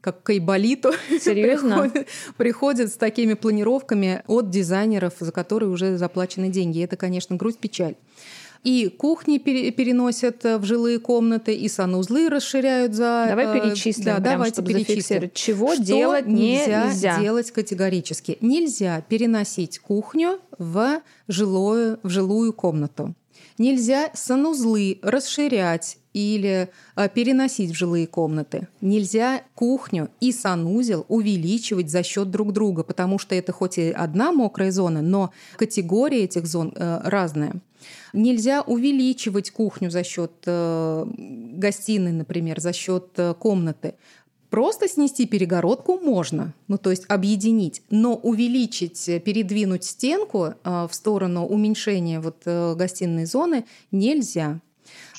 [0.00, 0.92] как к айболиту.
[1.20, 1.82] Серьезно?
[1.82, 6.78] приходят, приходят с такими планировками от дизайнеров, за которые уже заплачены деньги.
[6.78, 7.94] И это, конечно, грусть, печаль.
[8.62, 13.26] И кухни пере- переносят э, в жилые комнаты, и санузлы расширяют за...
[13.28, 15.30] Давай э, перечислим, Да, прям, давайте чтобы перечислим.
[15.34, 17.18] Чего Что делать нельзя?
[17.20, 18.38] делать категорически.
[18.40, 23.14] Нельзя переносить кухню в жилую, в жилую комнату.
[23.58, 28.68] Нельзя санузлы расширять или а, переносить в жилые комнаты.
[28.80, 34.32] Нельзя кухню и санузел увеличивать за счет друг друга, потому что это хоть и одна
[34.32, 37.54] мокрая зона, но категория этих зон э, разная.
[38.12, 43.94] Нельзя увеличивать кухню за счет э, гостиной, например, за счет э, комнаты.
[44.52, 50.52] Просто снести перегородку можно, ну то есть объединить, но увеличить, э, передвинуть стенку э,
[50.90, 54.60] в сторону уменьшения вот э, гостиной зоны нельзя.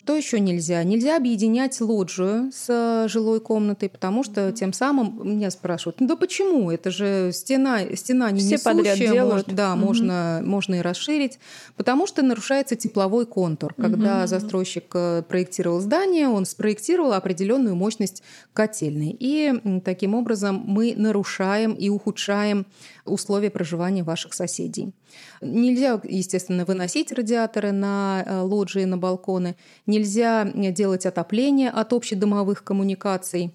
[0.03, 0.83] Что еще нельзя?
[0.83, 6.17] Нельзя объединять лоджию с э, жилой комнатой, потому что тем самым меня спрашивают, ну да
[6.17, 6.69] почему?
[6.71, 9.31] Это же стена, стена не Все подряд несущая, делают.
[9.47, 9.85] может, да, Мгм.
[9.85, 11.39] можно, можно и расширить,
[11.77, 13.73] потому что нарушается тепловой контур.
[13.75, 14.27] Когда Мгм.
[14.27, 19.15] застройщик э, проектировал здание, он спроектировал определенную мощность котельной.
[19.17, 19.53] И
[19.85, 22.65] таким образом мы нарушаем и ухудшаем
[23.05, 24.93] условия проживания ваших соседей.
[25.41, 29.55] Нельзя, естественно, выносить радиаторы на э, лоджии, на балконы.
[29.85, 33.53] Нельзя э, делать отопление от общедомовых коммуникаций.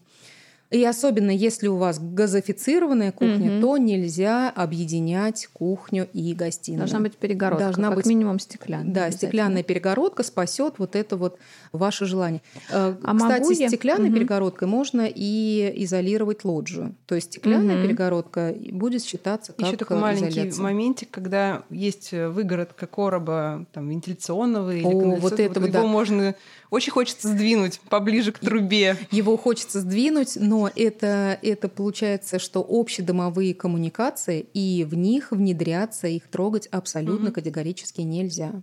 [0.70, 3.60] И особенно если у вас газофицированная кухня, Мгм.
[3.62, 6.80] то нельзя объединять кухню и гостиную.
[6.80, 8.92] Должна быть перегородка, Должна как быть- минимум стеклянная.
[8.92, 11.38] Да, стеклянная перегородка спасет вот это вот
[11.72, 12.42] ваше желание.
[12.70, 14.18] Э, А Кстати, могу я- стеклянной Мгм.
[14.18, 16.94] перегородкой можно и изолировать лоджию.
[17.06, 17.86] То есть стеклянная Мгм.
[17.86, 20.62] перегородка будет считаться как Еще такой э, маленький изоляция.
[20.62, 25.86] моментик, когда есть выгородка короба там, вентиляционного или О, вот это вот, его да.
[25.86, 26.34] можно
[26.70, 28.96] очень хочется сдвинуть поближе к трубе.
[29.10, 36.26] Его хочется сдвинуть, но это, это получается, что общедомовые коммуникации, и в них внедряться, их
[36.28, 37.32] трогать абсолютно Мгм.
[37.34, 38.62] категорически нельзя.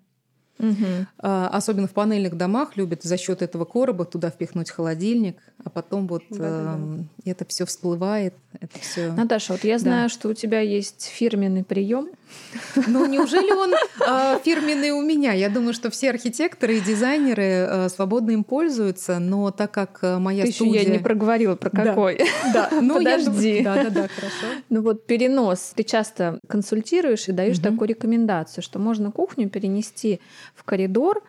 [1.20, 6.08] А, Особенно в панельных домах любят за счет этого короба туда впихнуть холодильник, а потом
[6.08, 6.74] вот Да-да-да.
[6.76, 9.12] эм, это все всплывает, это все.
[9.12, 9.80] Наташа, вот я Да.
[9.80, 12.10] знаю, что у тебя есть фирменный прием.
[12.88, 13.74] Ну неужели он
[14.06, 15.34] а, фирменный у меня?
[15.34, 20.20] Я думаю, что все архитекторы и дизайнеры а, свободно им пользуются, но так как а,
[20.20, 20.82] моя Ты еще студия...
[20.82, 22.20] я не проговорила про какой.
[22.54, 23.62] Да, ну я Подожди.
[23.62, 24.46] Да, да, да, хорошо.
[24.70, 25.74] Ну вот перенос.
[25.76, 27.72] Ты часто консультируешь и даешь Мгм.
[27.72, 30.20] такую рекомендацию, что можно кухню перенести
[30.56, 31.24] в коридор,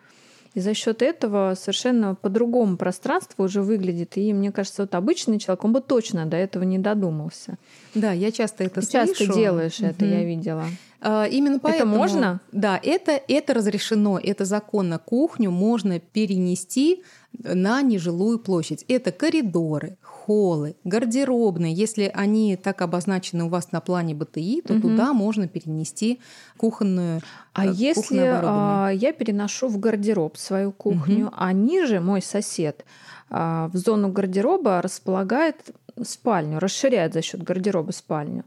[0.56, 4.16] и за счет этого совершенно по-другому пространство уже выглядит.
[4.16, 7.58] И мне кажется, вот обычный человек, он бы точно до этого не додумался.
[7.94, 9.06] Да, я часто это Ты слышу.
[9.08, 10.14] часто делаешь это, Мгм.
[10.14, 10.64] я видела.
[11.00, 11.96] А, Именно поэтому...
[11.96, 12.40] можно?
[12.52, 14.98] Да, это, это разрешено, это законно.
[14.98, 17.02] Кухню можно перенести
[17.38, 18.84] на нежилую площадь.
[18.88, 21.72] Это коридоры, холлы, гардеробные.
[21.72, 24.82] Если они так обозначены у вас на плане БТИ, то Мгм.
[24.82, 26.20] туда можно перенести
[26.56, 27.20] кухонную
[27.52, 32.84] А э, если а, я переношу в гардероб свою кухню, а ниже мой сосед
[33.30, 35.56] а, в зону гардероба располагает
[36.02, 38.44] спальню, расширяет за счет гардероба спальню.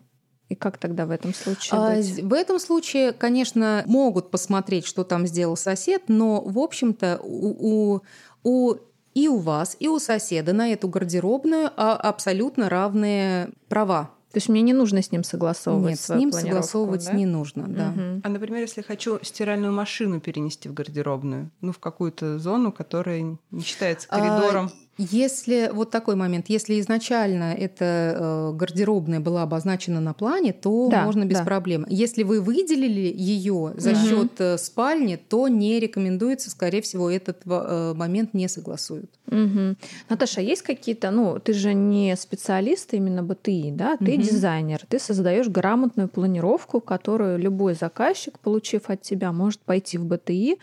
[0.49, 2.23] И как тогда в этом случае А, быть?
[2.23, 8.01] В этом случае, конечно, могут посмотреть, что там сделал сосед, но, в общем-то, у, у-
[8.43, 8.75] у-
[9.13, 14.11] и у вас, и у соседа на эту гардеробную а, абсолютно равные права.
[14.31, 17.13] То есть мне не нужно с ним согласовывать Нет, с ним согласовывать да?
[17.13, 17.89] не нужно, да.
[17.89, 18.21] Мгм.
[18.23, 23.61] А, например, если хочу стиральную машину перенести в гардеробную, ну, в какую-то зону, которая не
[23.61, 24.71] считается А, коридором.
[25.01, 27.85] Если вот такой момент, если изначально эта
[28.19, 31.45] э, гардеробная была обозначена на плане, то Да, можно без да.
[31.45, 31.85] проблем.
[31.87, 33.99] Если вы выделили ее за Мгм.
[34.05, 39.09] счет э, спальни, то не рекомендуется, скорее всего, этот э, момент не согласуют.
[39.27, 39.77] Мгм.
[40.09, 44.21] Наташа, а есть какие-то, ну, ты же не специалист именно БТИ, да, ты Мгм.
[44.21, 50.57] дизайнер, ты создаешь грамотную планировку, которую любой заказчик, получив от тебя, может пойти в БТИ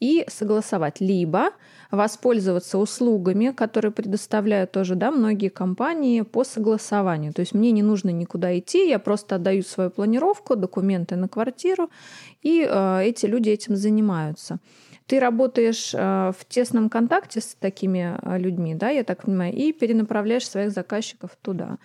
[0.00, 1.50] и согласовать, либо
[1.90, 7.32] воспользоваться услугами, которые предоставляют тоже, да, многие компании по согласованию.
[7.32, 11.90] То есть мне не нужно никуда идти, я просто отдаю свою планировку, документы на квартиру,
[12.42, 14.58] и э, эти люди этим занимаются.
[15.06, 19.72] Ты работаешь э, в тесном контакте с такими э, людьми, да, я так понимаю, и
[19.72, 21.78] перенаправляешь своих заказчиков туда.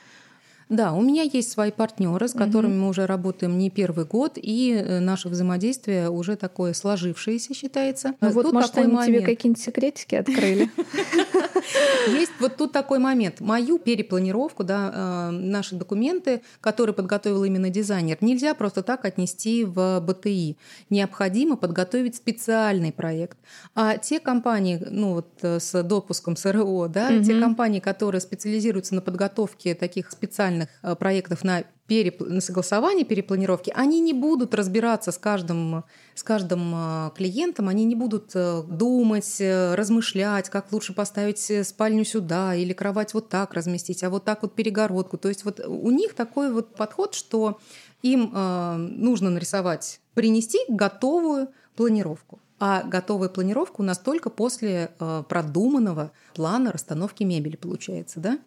[0.69, 4.73] Да, у меня есть свои партнеры, с которыми мы уже работаем не первый год, и
[4.73, 8.15] э, наше взаимодействие уже такое сложившееся считается.
[8.21, 9.25] Ну вот, Тут может, такой они тебе момент.
[9.25, 10.69] какие-нибудь секретики открыли.
[12.07, 13.39] Есть вот тут такой момент.
[13.39, 19.99] Мою перепланировку, да, э, наши документы, которые подготовил именно дизайнер, нельзя просто так отнести в
[19.99, 20.57] БТИ.
[20.89, 23.37] Необходимо подготовить специальный проект.
[23.75, 29.01] А те компании, ну вот э, с допуском СРО, да, те компании, которые специализируются на
[29.01, 35.17] подготовке таких специальных э, проектов на перепл- на согласование перепланировки, они не будут разбираться с
[35.17, 35.83] каждым,
[36.15, 42.55] с каждым э, клиентом, они не будут э, думать, размышлять, как лучше поставить спальню сюда
[42.55, 45.17] или кровать вот так разместить, а вот так вот перегородку.
[45.17, 47.59] То есть вот у них такой вот подход, что
[48.01, 52.39] им нужно нарисовать, принести готовую планировку.
[52.65, 58.39] А готовая планировка у нас только после э, продуманного плана расстановки мебели получается, да?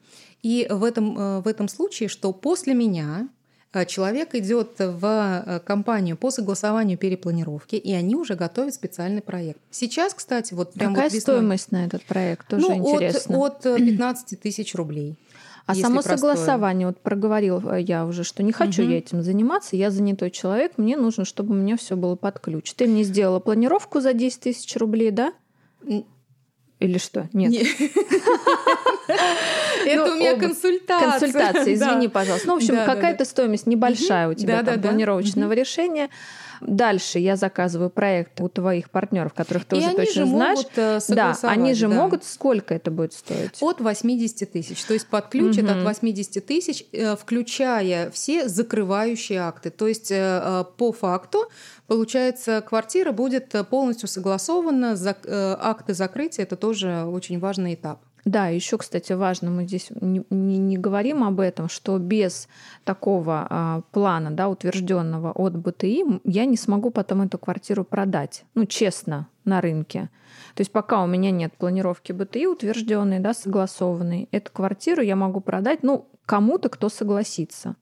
[0.43, 3.29] И в этом, э, в этом случае, что после меня
[3.75, 9.61] э, человек идет в компанию по согласованию перепланировки, и они уже готовят специальный проект.
[9.71, 12.49] Сейчас, кстати, вот прям Какая вот весной- стоимость на этот проект?
[12.49, 13.39] Тоже ну, от, интересно.
[13.39, 15.19] от э, 15 тысяч рублей.
[15.67, 16.17] А само простое.
[16.17, 18.91] согласование, вот проговорил э, я уже, что не хочу Мгм.
[18.93, 22.73] я этим заниматься, я занятой человек, мне нужно, чтобы у меня все было под ключ.
[22.75, 25.33] Ты мне сделала планировку за 10 тысяч рублей, да?
[26.79, 27.29] Или что?
[27.33, 27.53] Нет.
[29.93, 31.11] Это Ну, у меня консультация.
[31.21, 32.47] Консультация, извини, пожалуйста.
[32.49, 36.09] Ну, в общем, какая-то стоимость небольшая у тебя планировочного решения.
[36.63, 40.61] Дальше я заказываю проект у твоих партнеров, которых ты И уже точно знаешь.
[40.75, 41.95] э, Да, они же да.
[41.95, 42.25] могут.
[42.25, 43.59] Сколько это будет стоить?
[43.61, 44.83] От 80 тысяч.
[44.85, 45.81] То есть под ключ это Мгм.
[45.81, 49.69] от 80 тысяч, э, включая все закрывающие акты.
[49.69, 51.47] То есть э, по факту,
[51.89, 54.97] получается, квартира будет полностью согласована.
[55.61, 58.01] Акты закрытия– это тоже очень важный этап.
[58.27, 62.49] Да, еще, кстати, важно, мы здесь не, не- не говорим об этом, что без
[62.83, 68.67] такого а, плана, да, утвержденного от БТИ, я не смогу потом эту квартиру продать, ну,
[68.67, 70.11] честно, на рынке.
[70.57, 75.39] То есть пока у меня нет планировки БТИ утвержденной, да, согласованной, эту квартиру я могу
[75.41, 77.77] продать, ну, кому-то, кто согласится.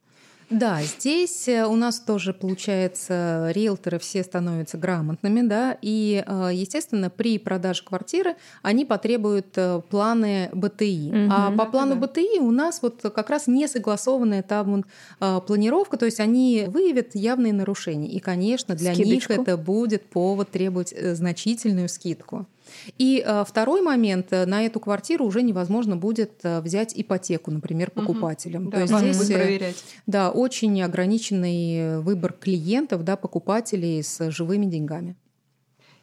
[0.50, 7.10] Да, здесь э, у нас тоже получается риэлторы все становятся грамотными, да, и, э, естественно,
[7.10, 11.08] при продаже квартиры они потребуют э, планы БТИ.
[11.08, 12.06] Угу, а по плану да.
[12.06, 14.84] БТИ у нас вот как раз не согласованная там
[15.18, 18.08] планировка, то есть они выявят явные нарушения.
[18.08, 19.32] И, конечно, для Скидочку.
[19.32, 22.46] них это будет повод требовать значительную скидку.
[22.98, 27.90] И э, второй момент, э, на эту квартиру уже невозможно будет э, взять ипотеку, например,
[27.90, 28.64] покупателям.
[28.64, 28.70] Угу.
[28.70, 29.84] Да, То есть здесь проверять.
[30.06, 35.16] Да, очень ограниченный выбор клиентов, да, покупателей с живыми деньгами.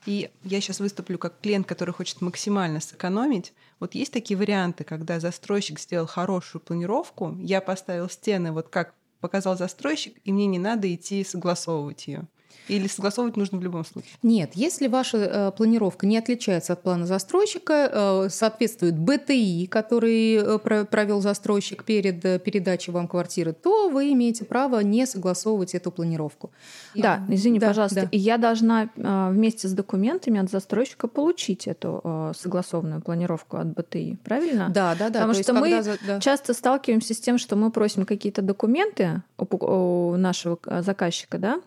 [0.06, 3.54] И я сейчас выступлю как клиент, который хочет максимально сэкономить.
[3.80, 9.56] Вот есть такие варианты, когда застройщик сделал хорошую планировку, я поставил стены вот как показал
[9.56, 12.28] застройщик, и мне не надо идти согласовывать ее.
[12.68, 14.12] Или согласовывать нужно в любом случае?
[14.24, 20.58] Нет, если ваша э, планировка не отличается от плана застройщика, э, соответствует БТИ, который э,
[20.60, 25.92] про, провел застройщик перед э, передачей вам квартиры, то вы имеете право не согласовывать эту
[25.92, 26.52] планировку.
[26.96, 28.02] Да, извини, да, пожалуйста.
[28.04, 28.08] Да.
[28.12, 33.68] И я должна э, вместе с документами от застройщика получить эту э, согласованную планировку от
[33.68, 34.70] БТИ, правильно?
[34.70, 35.20] Да, да, да.
[35.20, 36.20] Потому что мы за, да.
[36.20, 39.46] часто сталкиваемся с тем, что мы просим какие-то документы у,
[40.12, 41.62] у нашего заказчика, да,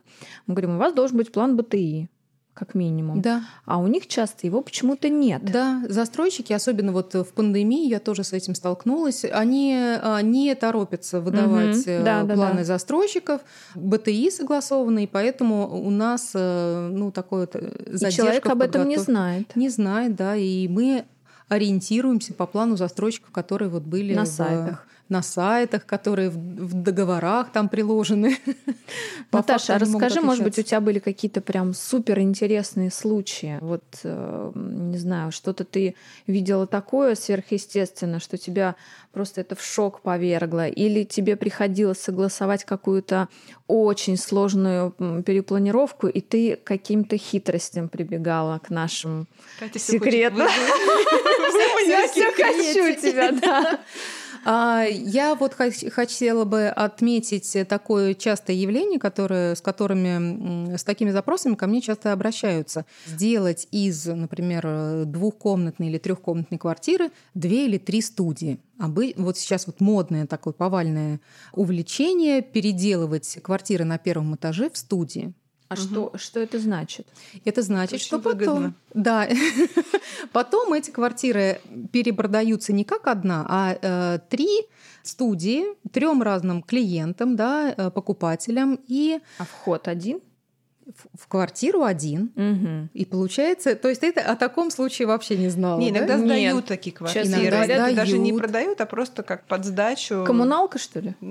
[0.47, 2.09] мы говорим, у вас должен быть план БТИ
[2.55, 3.21] как минимум.
[3.21, 3.43] Да.
[3.67, 5.43] А у них часто его почему-то нет.
[5.45, 11.21] Да, застройщики, особенно вот в пандемии, я тоже с этим столкнулась, они а, не торопятся
[11.21, 12.05] выдавать угу.
[12.05, 13.41] да, планы да, застройщиков,
[13.75, 18.09] БТИ согласованные, поэтому у нас э, ну такое задержка.
[18.09, 19.55] И человек об этом не знает.
[19.57, 21.05] Не знает, да, и мы
[21.49, 26.83] ориентируемся по плану застройщиков, которые вот были на в, сайтах на сайтах, которые в, в
[26.83, 28.39] договорах там приложены.
[29.33, 33.59] Наташа, а расскажи, может быть, у тебя были какие-то прям супер интересные случаи?
[33.61, 35.95] Вот, э, не знаю, что-то ты
[36.27, 38.77] видела такое сверхъестественное, что тебя
[39.13, 40.69] просто это в шок повергло?
[40.69, 43.29] Или тебе приходилось согласовать какую-то
[43.67, 44.93] очень сложную
[45.27, 49.27] перепланировку, и ты каким-то хитростям прибегала к нашим
[49.77, 50.49] секретам?
[51.87, 53.81] Я все хочу тебя, да.
[54.45, 61.55] А, я вот хотела бы отметить такое частое явление, которое, с которыми, с такими запросами
[61.55, 62.85] ко мне часто обращаются.
[63.07, 68.61] Сделать из, например, двухкомнатной или трехкомнатной квартиры две или три студии.
[68.79, 71.21] Вот сейчас вот модное такое повальное
[71.53, 75.33] увлечение переделывать квартиры на первом этаже в студии.
[75.75, 75.89] А угу.
[76.13, 77.07] что, что это значит?
[77.45, 79.29] Это значит, Очень что потом, да,
[80.33, 81.61] потом эти квартиры
[81.93, 84.49] перепродаются не как одна, а э, три
[85.03, 89.21] студии трем разным клиентам, да, э, покупателям и.
[89.39, 90.21] А вход один?
[91.15, 92.33] В квартиру один.
[92.37, 92.89] Угу.
[92.95, 95.79] И получается, то есть ты о таком случае вообще не знала.
[95.79, 96.19] Не, иногда да?
[96.19, 96.65] сдают Нет.
[96.67, 97.27] такие квартиры.
[97.27, 97.97] Иногда Говорят, сдают.
[97.97, 100.25] даже не продают, а просто как под сдачу.
[100.27, 101.15] Коммуналка, что ли?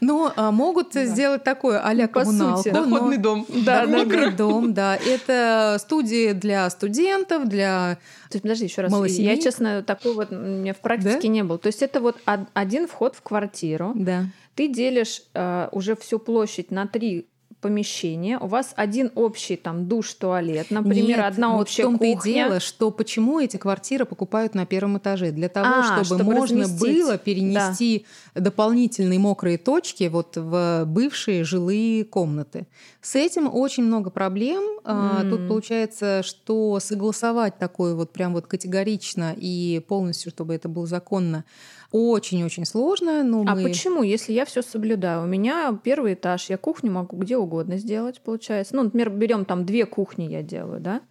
[0.00, 2.70] Ну, а могут сделать такое а-ля коммуналку.
[2.70, 3.46] Доходный дом.
[3.48, 4.96] Да, доходный дом, да.
[4.96, 7.98] Это студии для студентов, для
[8.34, 8.92] то есть, подожди, еще раз.
[9.18, 11.56] Я, честно, такой вот у меня в практике не было.
[11.58, 12.16] То есть это вот
[12.54, 13.92] один вход в квартиру.
[13.94, 14.24] Да.
[14.56, 17.26] Ты делишь э, уже всю площадь на три
[17.64, 22.04] помещение, у вас один общий там душ, туалет, например, Нет, одна вот общая в том-то
[22.04, 22.30] кухня.
[22.30, 25.30] и дело, что почему эти квартиры покупают на первом этаже?
[25.30, 27.02] Для того, а, чтобы, чтобы можно разместить.
[27.02, 28.04] было перенести
[28.34, 28.42] да.
[28.42, 32.66] дополнительные мокрые точки вот в бывшие жилые комнаты.
[33.00, 34.80] С этим очень много проблем.
[34.84, 35.30] Mm.
[35.30, 41.44] Тут получается, что согласовать такое вот прям вот категорично и полностью, чтобы это было законно,
[41.94, 43.22] очень-очень сложно.
[43.22, 43.62] Но а мы...
[43.62, 45.22] почему, если я все соблюдаю?
[45.22, 48.74] У меня первый этаж, я кухню могу где угодно сделать, получается.
[48.74, 51.02] Ну, например, берем там две кухни я делаю, да?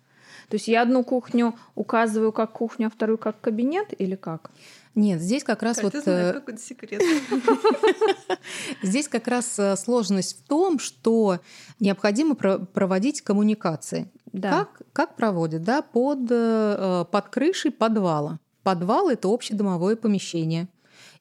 [0.50, 4.52] То есть я одну кухню указываю как кухню, а вторую как кабинет или как?
[4.94, 5.94] Нет, здесь как раз как вот...
[5.94, 7.02] Ты знаешь, какой секрет.
[8.84, 11.40] Здесь как раз э, сложность в том, что
[11.80, 14.12] необходимо проводить коммуникации.
[14.34, 14.52] Да.
[14.52, 15.64] Как, как проводят?
[15.64, 18.38] Да, под, э, под крышей подвала.
[18.62, 20.68] Подвал это общедомовое помещение.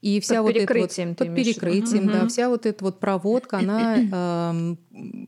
[0.03, 2.12] И вся под вот перекрытием, эта вот, под перекрытием, угу.
[2.12, 4.76] да, вся вот эта вот проводка, она э,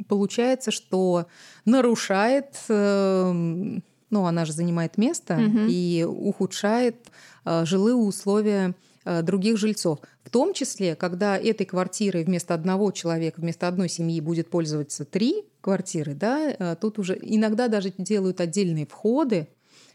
[0.09, 1.27] получается, что
[1.65, 5.67] нарушает, э, ну, она же занимает место угу.
[5.69, 6.97] и ухудшает
[7.45, 10.01] э, жилые условия э, других жильцов.
[10.25, 15.45] В том числе, когда этой квартирой вместо одного человека, вместо одной семьи будет пользоваться три
[15.61, 19.47] квартиры, да, э, тут уже иногда даже делают отдельные входы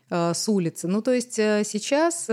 [0.10, 0.88] с улицы.
[0.88, 2.28] Ну, то есть сейчас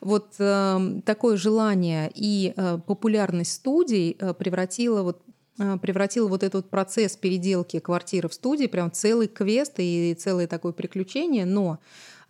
[0.00, 5.22] вот э, такое желание и э, популярность студий э, превратило вот
[5.58, 10.72] э, превратил вот этот процесс переделки квартиры в студии прям целый квест и целое такое
[10.72, 11.78] приключение, но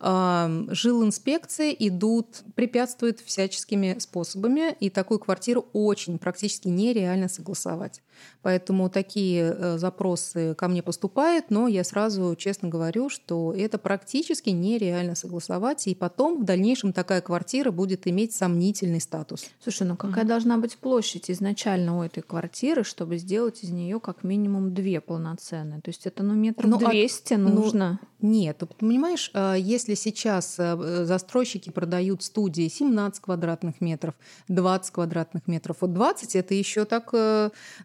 [0.01, 8.01] Жилинспекции идут, препятствуют всяческими способами, и такую квартиру очень практически нереально согласовать.
[8.41, 14.49] Поэтому такие э, запросы ко мне поступают, но я сразу честно говорю, что это практически
[14.49, 19.45] нереально согласовать, и потом в дальнейшем такая квартира будет иметь сомнительный статус.
[19.61, 20.27] Слушай, ну какая mm-hmm.
[20.27, 25.81] должна быть площадь изначально у этой квартиры, чтобы сделать из нее как минимум две полноценные?
[25.81, 27.99] То есть это ну метров ну, 200 а, нужно?
[28.01, 29.55] Ну, нет, понимаешь, э,
[29.91, 34.15] если сейчас э, застройщики продают студии 17 квадратных метров,
[34.47, 37.13] 20 квадратных метров, вот 20 это еще так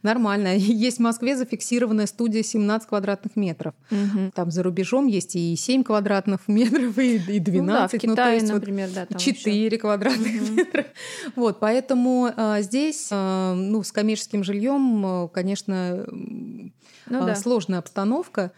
[0.03, 0.57] нормально нормально.
[0.57, 3.75] Есть в Москве зафиксированная студия 17 квадратных метров.
[3.91, 4.33] Угу.
[4.35, 7.53] Там за рубежом есть и 7 квадратных метров, и, и 12.
[7.53, 9.79] Ну да, в Китае, ну, например, да, там 4 еще.
[9.79, 10.53] квадратных угу.
[10.53, 10.87] метра.
[11.37, 16.71] Вот, поэтому а, здесь а, ну, с коммерческим жильем, конечно, ну,
[17.11, 17.35] а, да.
[17.35, 18.53] сложная обстановка.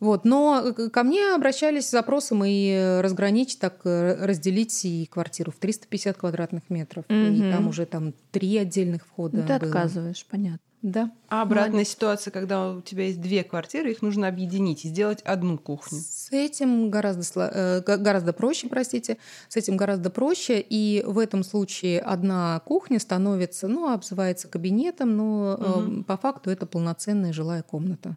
[0.00, 5.52] Вот, но э, ко мне обращались с запросом и разграничить, так э, разделить и квартиру
[5.52, 7.04] в 350 квадратных метров.
[7.08, 7.14] Угу.
[7.14, 9.38] И там уже там три отдельных входа.
[9.38, 9.68] Ну, ты было.
[9.68, 10.60] отказываешь, понятно.
[10.82, 11.10] Да.
[11.28, 11.90] А обратная Молодец.
[11.90, 15.98] ситуация, когда у тебя есть две квартиры, их нужно объединить и сделать одну кухню.
[15.98, 20.64] С этим гораздо, э, гораздо проще, простите, с этим гораздо проще.
[20.66, 26.04] И в этом случае одна кухня становится, ну, обзывается кабинетом, но угу.
[26.04, 28.16] по факту это полноценная жилая комната.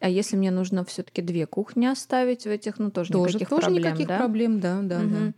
[0.00, 3.62] А если мне нужно все-таки две кухни оставить в этих, ну тоже, тоже никаких тоже
[3.62, 4.18] проблем, никаких да?
[4.18, 5.08] проблем, да, да, угу.
[5.08, 5.32] да.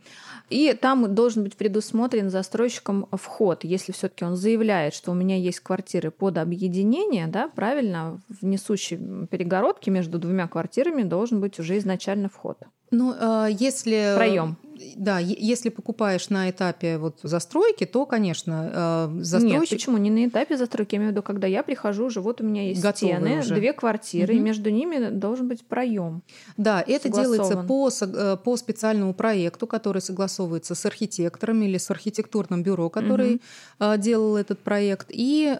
[0.49, 5.59] И там должен быть предусмотрен застройщиком вход, если все-таки он заявляет, что у меня есть
[5.59, 8.97] квартиры под объединение, да, правильно, в несущей
[9.27, 12.57] перегородке между двумя квартирами должен быть уже изначально вход.
[12.91, 14.57] Ну, а если проем
[14.95, 19.61] да, если покупаешь на этапе вот застройки, то, конечно, э, застройщик...
[19.61, 19.97] Нет, почему?
[19.97, 22.67] Не на этапе застройки, я имею в виду, когда я прихожу уже, вот у меня
[22.67, 23.55] есть Готовые стены, уже.
[23.55, 24.39] две квартиры, угу.
[24.39, 26.23] и между ними должен быть проем.
[26.57, 32.63] Да, это делается по, э, по специальному проекту, который согласовывается с архитектором или с архитектурным
[32.63, 33.41] бюро, который
[33.79, 33.97] угу.
[33.97, 35.07] делал этот проект.
[35.09, 35.55] И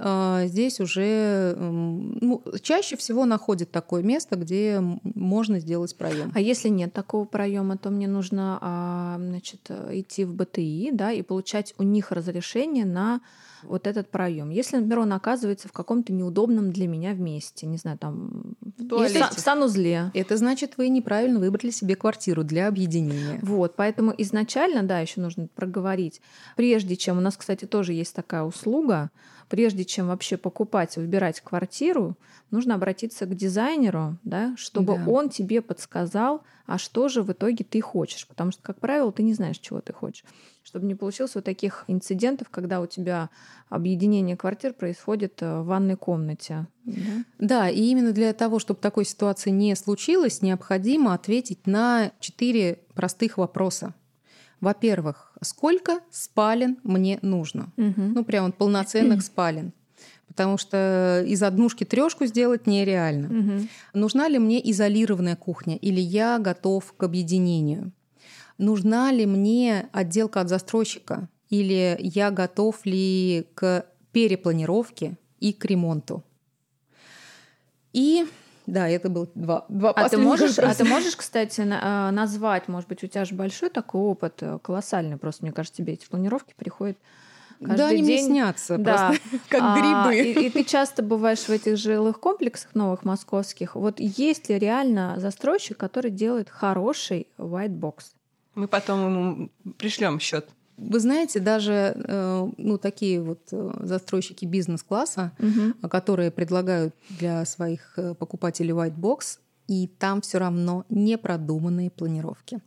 [0.46, 6.32] здесь уже ну, чаще всего находит такое место, где можно сделать проем.
[6.34, 11.22] А если нет такого проема, то мне нужно а, значит, идти в БТИ да, и
[11.22, 13.22] получать у них разрешение на
[13.64, 14.50] вот этот проем.
[14.50, 19.40] Если, например, он оказывается в каком-то неудобном для меня вместе, не знаю, там в, в
[19.40, 20.12] санузле.
[20.14, 23.40] Это значит, вы неправильно выбрали себе квартиру для объединения.
[23.42, 26.22] Вот, поэтому изначально, да, еще нужно проговорить.
[26.56, 29.12] Прежде чем, у нас, кстати, тоже есть такая услуга,
[29.54, 32.18] прежде чем вообще покупать, выбирать квартиру,
[32.50, 35.04] нужно обратиться к дизайнеру, да, чтобы да.
[35.08, 38.26] он тебе подсказал, а что же в итоге ты хочешь.
[38.28, 40.26] Потому что, как правило, ты не знаешь, чего ты хочешь.
[40.64, 43.30] Чтобы не получилось вот таких инцидентов, когда у тебя
[43.70, 46.66] объединение квартир происходит э, в ванной комнате.
[46.86, 47.24] Да?
[47.38, 53.38] да, и именно для того, чтобы такой ситуации не случилось, необходимо ответить на четыре простых
[53.38, 53.94] вопроса.
[54.64, 57.74] Во-первых, сколько спален мне нужно?
[57.76, 58.02] Угу.
[58.16, 59.74] Ну, прям вот полноценных спален
[60.26, 63.28] потому что из однушки трешку сделать нереально.
[63.28, 63.68] Угу.
[63.94, 67.92] Нужна ли мне изолированная кухня или я готов к объединению?
[68.58, 76.24] Нужна ли мне отделка от застройщика или я готов ли к перепланировке и к ремонту?
[77.92, 78.26] И
[78.66, 82.88] да, это был два, два а ты можешь, А ты можешь, кстати, а, назвать, может
[82.88, 86.54] быть, у тебя же большой такой опыт, э, колоссальный просто, мне кажется, тебе эти планировки
[86.56, 86.98] приходят
[87.60, 88.06] Каждый да, они день...
[88.06, 89.08] мне снятся да.
[89.08, 90.30] просто, как а, грибы.
[90.30, 93.76] И, и ты часто бываешь в этих жилых комплексах новых московских.
[93.76, 98.16] Вот есть ли реально застройщик, который делает хороший white box?
[98.56, 100.50] Мы потом ему пришлем счет.
[100.78, 105.88] Вы знаете, даже э, ну, такие вот э, застройщики бизнес-класса, угу.
[105.88, 112.60] которые предлагают для своих э, покупателей white box, и там все равно непродуманные планировки.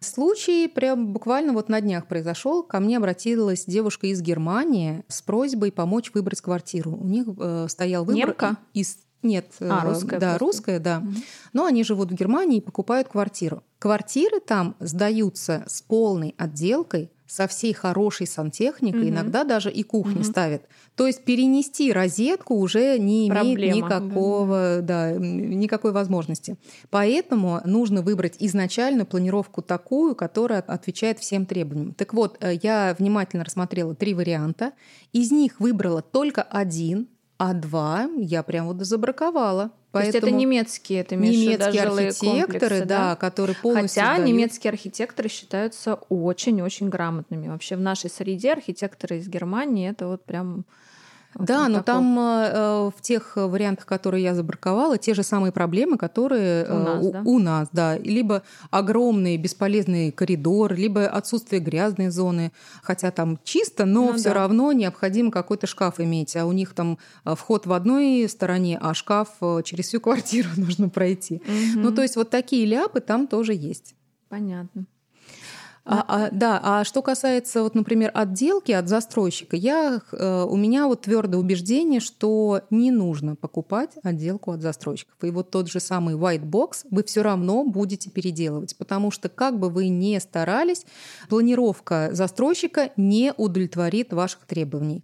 [0.00, 2.62] Случай прям буквально вот на днях произошел.
[2.62, 6.92] Ко мне обратилась девушка из Германии с просьбой помочь выбрать квартиру.
[6.92, 8.56] У них э, стоял выбор Немка?
[8.74, 10.18] из нет, а, русская.
[10.18, 10.44] Да, просто.
[10.44, 10.98] русская, да.
[10.98, 11.14] Угу.
[11.52, 13.62] Но они живут в Германии и покупают квартиру.
[13.78, 19.08] Квартиры там сдаются с полной отделкой, со всей хорошей сантехникой, угу.
[19.08, 20.24] иногда даже и кухню угу.
[20.24, 20.64] ставят.
[20.96, 23.54] То есть перенести розетку уже не Проблема.
[23.54, 25.12] имеет никакого, да.
[25.12, 26.58] Да, никакой возможности.
[26.90, 31.94] Поэтому нужно выбрать изначально планировку такую, которая отвечает всем требованиям.
[31.94, 34.72] Так вот, э, я внимательно рассмотрела три варианта.
[35.14, 37.08] Из них выбрала только один,
[37.38, 39.70] а два я прям вот забраковала.
[39.92, 44.28] То есть это немецкие, это немецкие архитекторы, да, да, которые полностью Хотя сдают.
[44.28, 47.48] немецкие архитекторы считаются очень-очень грамотными.
[47.48, 50.64] Вообще в нашей среде архитекторы из Германии это вот прям
[51.38, 51.84] Да, но такого.
[51.84, 57.06] там э, в тех вариантах, которые я забраковала, те же самые проблемы, которые У нас,
[57.10, 57.22] да?
[57.24, 57.98] у нас, да.
[57.98, 62.52] Либо огромный бесполезный коридор, либо отсутствие грязной зоны,
[62.82, 64.34] хотя там чисто, но Ну все да.
[64.34, 68.94] равно необходимо какой-то шкаф иметь, а у них там э, вход в одной стороне, а
[68.94, 71.42] шкаф э, через всю квартиру нужно пройти.
[71.46, 71.82] Мгм.
[71.82, 73.94] Ну, то есть вот такие ляпы там тоже есть.
[74.28, 74.86] Понятно.
[75.84, 80.86] А, а, да, а что касается, вот, например, отделки от застройщика, я, э, у меня
[80.86, 85.16] вот твердое убеждение, что не нужно покупать отделку от застройщиков.
[85.22, 89.58] И вот тот же самый white box вы все равно будете переделывать, потому что как
[89.58, 90.86] бы вы ни старались,
[91.28, 95.02] планировка застройщика не удовлетворит ваших требований.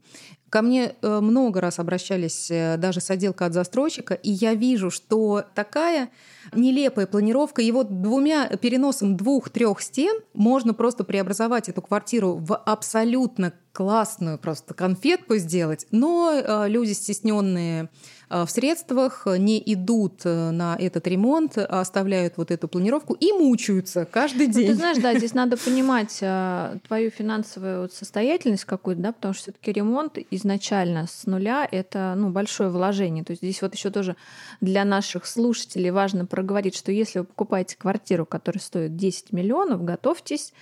[0.51, 4.91] Ко мне э, много раз обращались э, даже с отделкой от застройщика, и я вижу,
[4.91, 6.09] что такая
[6.55, 14.39] нелепая планировка, его двумя переносом двух-трех стен можно просто преобразовать эту квартиру в абсолютно классную
[14.39, 17.89] просто конфетку сделать, но э, люди стесненные э,
[18.31, 24.05] в средствах не идут э, на этот ремонт, а оставляют вот эту планировку и мучаются
[24.05, 24.67] каждый Ну, день.
[24.69, 29.73] ты знаешь, да, здесь надо понимать а, твою финансовую состоятельность какую-то, да, потому что все-таки
[29.73, 33.25] ремонт изначально с нуля это ну, большое вложение.
[33.25, 34.17] То есть здесь вот еще тоже
[34.61, 40.53] для наших слушателей важно проговорить, что если вы покупаете квартиру, которая стоит 10 миллионов, готовьтесь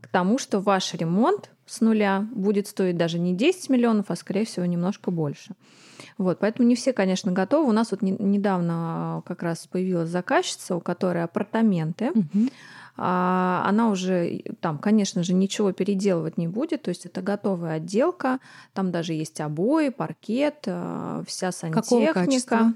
[0.00, 4.44] к тому, что ваш ремонт с нуля будет стоить даже не 10 миллионов, а скорее
[4.44, 5.54] всего немножко больше.
[6.16, 7.68] Вот, поэтому не все, конечно, готовы.
[7.68, 12.12] У нас вот не- недавно как раз появилась заказчица, у которой апартаменты.
[12.96, 18.38] А, она уже там, конечно же, ничего переделывать не будет, то есть это готовая отделка,
[18.72, 22.12] там даже есть обои, паркет, а, вся Какого сантехника.
[22.14, 22.72] качества?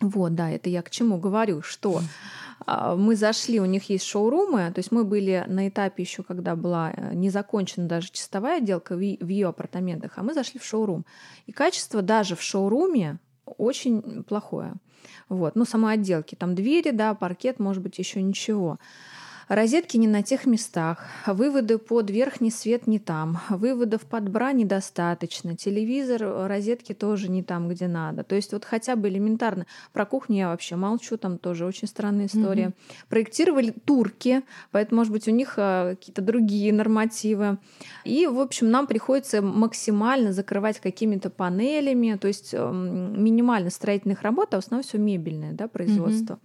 [0.00, 2.02] Вот, да, это я к чему говорю, что а,
[2.66, 6.92] мы зашли, у них есть шоурумы, то есть мы были на этапе еще, когда была
[6.92, 11.04] э, не закончена даже чистовая отделка в ее апартаментах, а мы зашли в шоурум.
[11.46, 14.74] И качество даже в шоуруме очень плохое.
[15.28, 16.34] Вот, ну, самой отделки.
[16.34, 18.78] Там двери, да, паркет, может быть, еще ничего.
[19.48, 25.56] Розетки не на тех местах, выводы под верхний свет не там, выводов под бра недостаточно,
[25.56, 28.24] телевизор, э, розетки тоже не там, где надо.
[28.24, 29.66] То есть вот хотя бы элементарно.
[29.92, 32.72] Про кухню я вообще молчу, там тоже очень странная история.
[33.08, 37.58] Проектировали турки, поэтому, может быть, у них э, какие-то другие нормативы.
[38.04, 44.54] И, в общем, нам приходится максимально закрывать какими-то панелями, то есть эм, минимально строительных работ,
[44.54, 46.38] а в основном все мебельное да, производство.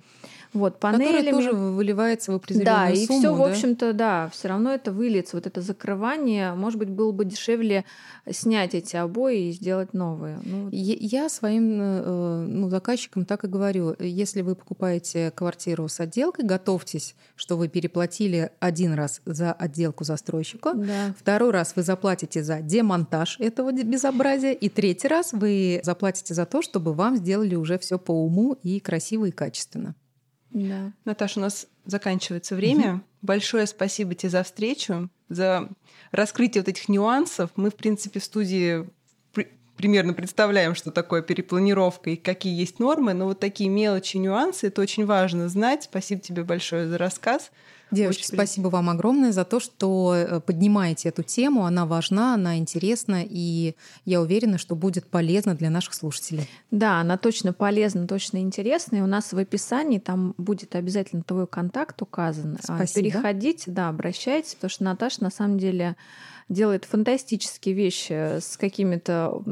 [0.54, 1.32] Вот, Которая панелями.
[1.32, 3.46] тоже выливается в определенную Да, и сумму, все, в да?
[3.52, 6.54] общем-то, да, все равно это выльется, вот это закрывание.
[6.56, 7.86] Может быть, было бы дешевле
[8.30, 10.40] снять эти обои и сделать новые.
[10.44, 10.74] Ну, вот.
[10.74, 13.96] Я своим э, ну, заказчикам так и говорю.
[14.00, 20.74] Если вы покупаете квартиру с отделкой, готовьтесь, что вы переплатили один раз за отделку застройщика,
[20.74, 21.14] Да.
[21.20, 26.62] второй раз вы заплатите за демонтаж этого безобразия, и третий раз вы заплатите за то,
[26.62, 29.96] чтобы вам сделали уже все по уму и красиво и качественно.
[30.52, 30.92] Да.
[31.06, 33.02] Наташа, у нас заканчивается время.
[33.22, 35.70] Большое спасибо тебе за встречу, за
[36.12, 37.52] раскрытие вот этих нюансов.
[37.56, 38.88] Мы, в принципе, в студии
[39.34, 44.68] при- примерно представляем, что такое перепланировка и какие есть нормы, но вот такие мелочи, нюансы,
[44.68, 45.84] это очень важно знать.
[45.84, 47.52] Спасибо тебе большое за рассказ.
[47.92, 51.66] Девочки, Очень спасибо вам огромное за то, что э, поднимаете эту тему.
[51.66, 53.76] Она важна, она интересна, и
[54.06, 56.48] я уверена, что будет полезна для наших слушателей.
[56.70, 58.98] Да, она точно полезна, точно интересна.
[58.98, 62.60] И у нас в описании там будет обязательно твой контакт указан.
[62.68, 63.10] А, Спасибо.
[63.10, 65.96] Переходите, да, обращайтесь, потому что Наташа на самом деле
[66.48, 69.44] делает фантастические вещи с какими-то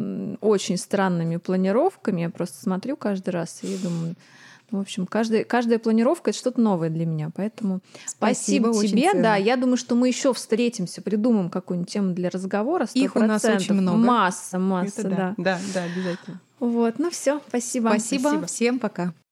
[0.41, 2.21] очень странными планировками.
[2.21, 4.15] Я просто смотрю каждый раз и думаю,
[4.71, 7.29] в общем, каждая, каждая планировка это что-то новое для меня.
[7.35, 9.11] Поэтому спасибо, очень тебе.
[9.11, 9.23] ценно.
[9.23, 12.87] Да, я думаю, что мы еще встретимся, придумаем какую-нибудь тему для разговора.
[12.93, 13.55] Их у нас 100%.
[13.55, 13.97] очень много.
[13.97, 15.15] Масса, масса, Это да.
[15.15, 16.41] да, да, да, обязательно.
[16.59, 17.89] Вот, ну все, спасибо.
[17.89, 18.45] Спасибо.
[18.45, 19.13] Всем пока.